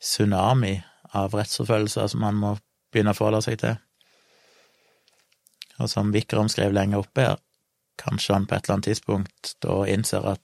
[0.02, 0.76] tsunami
[1.18, 2.56] av rettsforfølgelser som han må
[2.92, 3.78] begynne å forholde seg til.
[5.78, 7.40] Og som Vikram skrev lenger oppe her,
[7.98, 10.44] kanskje han på et eller annet tidspunkt da innser at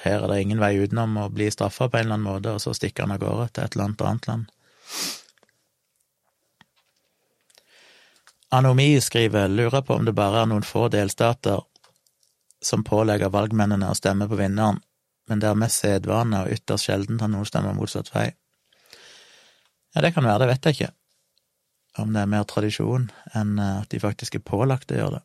[0.00, 2.62] her er det ingen vei utenom å bli straffa på en eller annen måte, og
[2.62, 4.46] så stikker han av gårde til et eller annet annet land.
[8.50, 11.60] Anomi skriver lurer på om det bare er noen få delstater
[12.62, 14.80] som pålegger valgmennene å stemme på vinneren,
[15.28, 18.30] men det er mest sedvane og ytterst sjelden at noen stemmer motsatt vei.
[19.94, 20.92] Ja, det kan være, det vet jeg ikke.
[21.98, 25.24] Om det er mer tradisjon enn eh, at de faktisk er pålagt å gjøre det.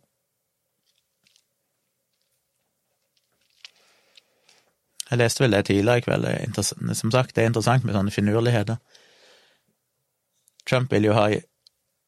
[5.06, 6.58] Jeg leste vel det tidligere i kveld.
[6.98, 8.80] Som sagt, det er interessant med sånne finurligheter.
[10.66, 11.28] Trump vil jo ha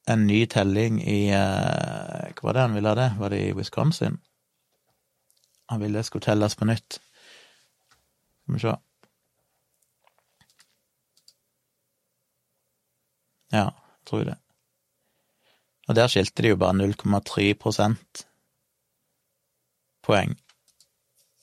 [0.10, 3.12] en ny telling i uh, Hva var det han ville ha det?
[3.20, 4.18] Var det i Wisconsin?
[5.70, 6.98] Han ville det skulle telles på nytt.
[8.42, 8.76] Skal vi se.
[13.54, 14.36] Ja, jeg tror det.
[15.88, 20.36] Og der skilte de jo bare 0,3 prosentpoeng.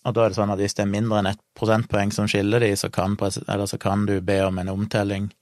[0.04, 2.60] Og da er det sånn at hvis det er mindre enn ett prosentpoeng som skiller
[2.60, 5.32] de, så kan, så kan, du be om en omtelling.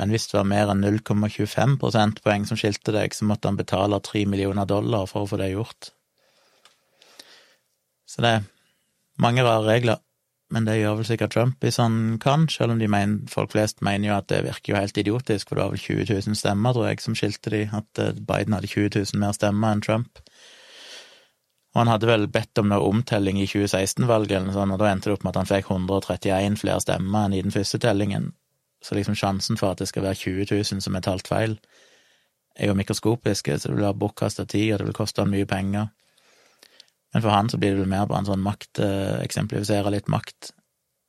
[0.00, 4.00] Men hvis det var mer enn 0,25 prosentpoeng som skilte deg, så måtte han betale
[4.00, 5.92] 3 millioner dollar for å få det gjort.
[8.08, 8.46] Så det er
[9.20, 10.00] mange rare regler
[10.54, 14.08] men det gjør vel sikkert Trump hvis han kan, selv om mener, folk flest mener
[14.08, 16.88] jo at det virker jo helt idiotisk, for det var vel 20 000 stemmer, tror
[16.88, 20.22] jeg, som skilte de, at eh, Biden hadde 20 000 mer stemmer enn Trump.
[21.74, 24.88] Og han hadde vel bedt om noe omtelling i 2016-valget, eller noe sånt, og da
[24.88, 28.32] endte det opp med at han fikk 131 flere stemmer enn i den første tellingen.
[28.80, 31.58] Så liksom sjansen for at det skal være 20 000 som er talt feil,
[32.58, 35.92] er jo mikroskopiske, så det være bortkasta tid, og det vil koste han mye penger.
[37.14, 38.80] Men for han så blir det vel mer bare en sånn makt,
[39.24, 40.52] eksemplifisere litt makt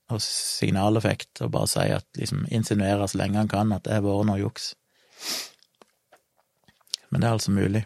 [0.09, 4.05] og signaleffekt, og bare si at liksom insinuere så lenge han kan at det har
[4.05, 4.71] vært noe juks.
[7.09, 7.83] Men det er altså mulig.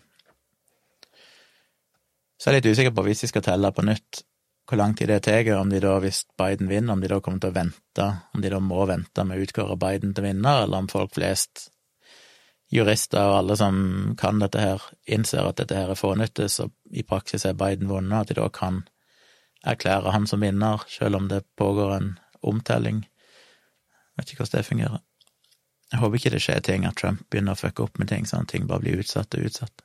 [2.38, 4.23] Så jeg er litt usikker på, hvis de skal telle på nytt,
[4.68, 7.44] hvor lang tid det tar, om de da, hvis Biden vinner, om de da kommer
[7.44, 10.84] til å vente, om de da må vente med å utkåre Biden til vinner, eller
[10.84, 11.69] om folk flest
[12.72, 13.77] jurister og alle som
[14.19, 18.22] kan dette her, innser at dette her er fånyttes, og i praksis er Biden vunnet,
[18.22, 18.84] at de da kan
[19.64, 22.14] erklære han som vinner, selv om det pågår en
[22.44, 23.06] omtelling.
[24.18, 25.02] Vet ikke hvordan det fungerer.
[25.91, 28.48] Jeg håper ikke det skjer ting, at Trump begynner å fucke opp med ting, sånn
[28.48, 29.84] at ting bare blir utsatt og utsatt.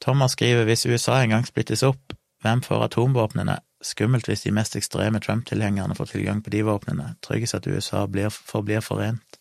[0.00, 3.58] Thomas skriver hvis USA en gang splittes opp, hvem får atomvåpnene?
[3.84, 7.12] Skummelt hvis de mest ekstreme Trump-tilhengerne får tilgang på de våpnene.
[7.22, 9.38] Tryggest at USA blir, forblir forent.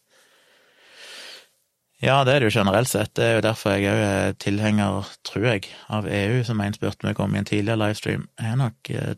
[2.02, 3.16] Ja, det er det jo generelt sett.
[3.18, 7.08] Det er jo derfor jeg òg er tilhenger, tror jeg, av EU, som en spurte
[7.08, 8.28] meg om i en tidligere livestream.
[8.38, 9.16] Jeg har nok eh,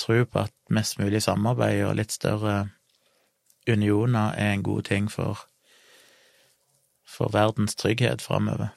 [0.00, 2.70] tro på at mest mulig samarbeid og litt større
[3.68, 5.44] unioner er en god ting for,
[7.04, 8.72] for verdens trygghet framover.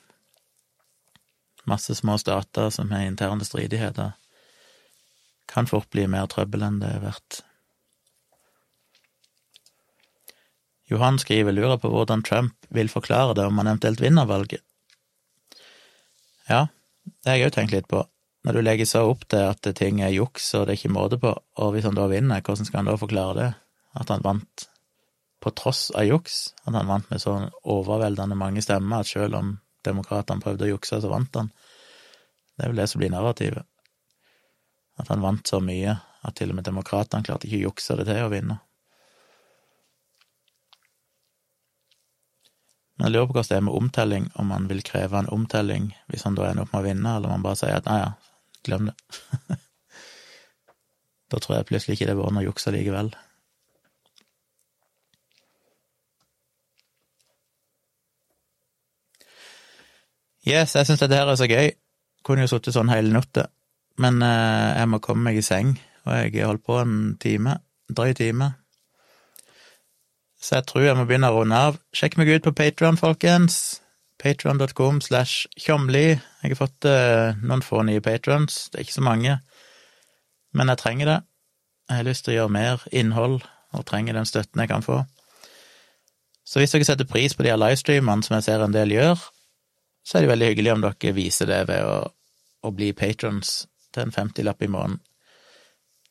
[1.63, 4.11] Masse små stater som har interne stridigheter
[5.51, 7.41] kan fort bli mer trøbbel enn det er verdt.
[10.91, 14.63] Johan skriver lurer på hvordan Trump vil forklare det om han eventuelt vinner valget.
[16.49, 16.67] Ja,
[17.23, 18.03] det har jeg òg tenkt litt på.
[18.43, 21.19] når du legger så opp til at ting er juks og det er ikke måte
[21.21, 21.29] på,
[21.61, 23.49] og hvis han da vinner, hvordan skal han da forklare det?
[24.01, 24.65] At han vant
[25.41, 26.55] på tross av juks?
[26.65, 30.97] At han vant med så overveldende mange stemmer at selv om demokratene prøvde å jukse,
[31.01, 31.51] så vant han?
[32.57, 33.70] Det er vel det som blir narrativet.
[35.01, 38.05] At han vant så mye at til og med demokratene klarte ikke å jukse det
[38.09, 38.59] til å vinne.
[42.95, 45.87] Men jeg lurer på hvordan det er med omtelling, om han vil kreve en omtelling
[46.11, 47.97] hvis han da ender opp med å vinne, eller om han bare sier at nei
[47.97, 48.11] ja,
[48.67, 48.95] glem det.
[51.33, 53.09] da tror jeg plutselig ikke det var noe juks likevel.
[60.45, 61.73] Yes, jeg syns dette her er så gøy.
[62.25, 63.47] Kunne jo sittet sånn hele natta,
[64.01, 65.75] men eh, jeg må komme meg i seng,
[66.07, 67.59] og jeg holdt på en time,
[67.89, 68.53] en drøy time.
[70.41, 71.77] Så jeg tror jeg må begynne å runde av.
[71.93, 73.81] Sjekk meg ut på Patron, folkens.
[74.21, 76.17] Patron.com slash tjomli.
[76.41, 79.39] Jeg har fått eh, noen få nye patrons, det er ikke så mange,
[80.53, 81.17] men jeg trenger det.
[81.89, 83.41] Jeg har lyst til å gjøre mer innhold,
[83.71, 85.01] og trenger den støtten jeg kan få.
[86.45, 89.21] Så hvis dere setter pris på de her livestreamene som jeg ser en del gjør,
[90.05, 91.97] så er det veldig hyggelig om dere viser det ved å,
[92.65, 93.61] å bli patrons
[93.91, 95.01] til en femtilapp i måneden.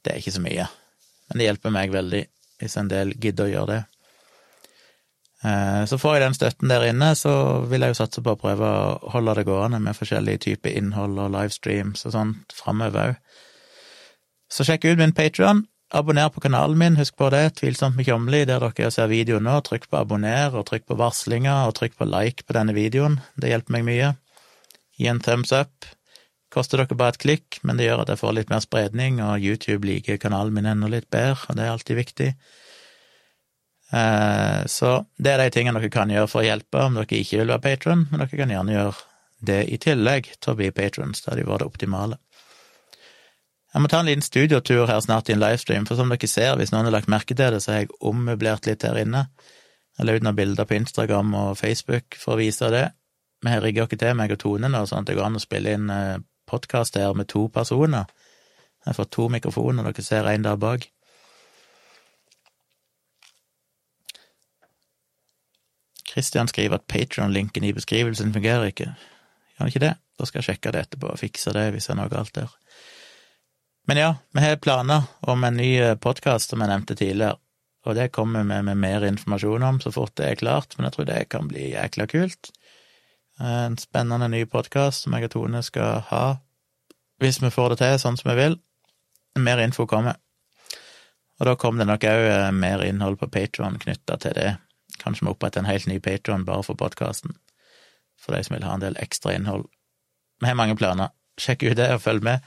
[0.00, 0.66] Det er ikke så mye,
[1.28, 2.24] men det hjelper meg veldig
[2.60, 3.82] hvis en del gidder å gjøre det.
[5.44, 7.32] Eh, så får jeg den støtten der inne, så
[7.68, 11.16] vil jeg jo satse på å prøve å holde det gående med forskjellige typer innhold
[11.16, 13.36] og livestreams og sånt framover òg.
[14.50, 15.64] Så sjekk ut min Patrion.
[15.94, 19.56] Abonner på kanalen min, husk på det, Tvilsomt med Tjomli, der dere ser videoen nå.
[19.66, 23.18] Trykk på abonner, og trykk på varslinger, og trykk på like på denne videoen.
[23.34, 24.12] Det hjelper meg mye.
[24.98, 25.88] Gi en thumbs up.
[26.50, 29.44] Koster dere bare et klikk, men det gjør at jeg får litt mer spredning, og
[29.44, 32.30] YouTube liker kanalen min enda litt bedre, og det er alltid viktig.
[33.90, 37.42] Eh, så det er de tingene dere kan gjøre for å hjelpe om dere ikke
[37.42, 39.06] vil være patron, men dere kan gjerne gjøre
[39.50, 41.22] det i tillegg til å bli patrons.
[41.24, 42.18] da de var det optimale.
[43.70, 46.56] Jeg må ta en liten studiotur her snart i en livestream, for som dere ser,
[46.58, 49.28] hvis noen har lagt merke til det, så har jeg ommøblert litt her inne.
[49.98, 52.88] Jeg la ut noen bilder på Instagram og Facebook for å vise det.
[53.40, 55.42] Vi har rigga oss til, meg og Tone nå, sånn at det går an å
[55.42, 56.18] spille inn eh,
[56.50, 58.10] podkast her med to personer.
[58.80, 60.88] Jeg har fått to mikrofoner, dere ser en der bak.
[66.10, 68.88] Christian skriver at Patron-linken i beskrivelsen fungerer ikke.
[68.90, 69.92] Gjør han ikke det?
[70.18, 72.50] Da skal jeg sjekke det etterpå og fikse det hvis det er noe galt der.
[73.88, 77.38] Men ja, vi har planer om en ny eh, podkast, som jeg nevnte tidligere,
[77.88, 80.96] og det kommer vi med mer informasjon om så fort det er klart, men jeg
[80.96, 82.50] tror det kan bli jækla kult.
[83.40, 86.24] En spennende ny podkast som jeg og Tone skal ha,
[87.24, 88.56] hvis vi får det til sånn som vi vil.
[89.40, 90.18] Mer info kommer.
[91.40, 94.50] Og da kommer det nok òg eh, mer innhold på Patron knytta til det.
[95.00, 97.32] Kanskje vi oppretter en helt ny Patron bare for podkasten,
[98.20, 99.64] for de som vil ha en del ekstra innhold.
[100.44, 101.14] Vi har mange planer.
[101.40, 102.44] Sjekk ut det og følg med.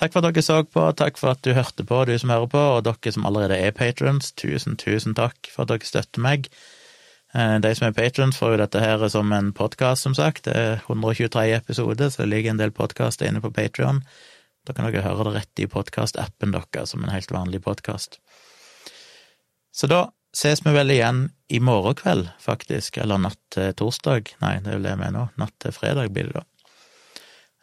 [0.00, 2.50] Takk for at dere så på, takk for at du hørte på, du som hører
[2.50, 4.34] på, og dere som allerede er patrons.
[4.34, 6.50] Tusen, tusen takk for at dere støtter meg.
[7.34, 10.44] Eh, de som er patrons, får jo dette her som en podkast, som sagt.
[10.44, 14.02] Det er 123 episoder, så det ligger en del podkaster inne på Patrion.
[14.66, 18.20] Da kan dere høre det rett i podkastappen deres, som en helt vanlig podkast.
[19.72, 24.34] Så da ses vi vel igjen i morgen kveld, faktisk, eller natt til torsdag.
[24.44, 25.26] Nei, det er vel det vi er nå.
[25.40, 26.46] Natt til fredag blir det da.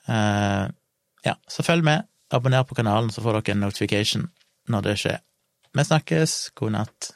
[0.10, 0.66] Uh,
[1.26, 2.10] ja, så følg med.
[2.34, 4.28] Abonner på kanalen, så får dere en notification
[4.70, 5.24] når det skjer.
[5.78, 6.38] Vi snakkes.
[6.58, 7.14] God natt.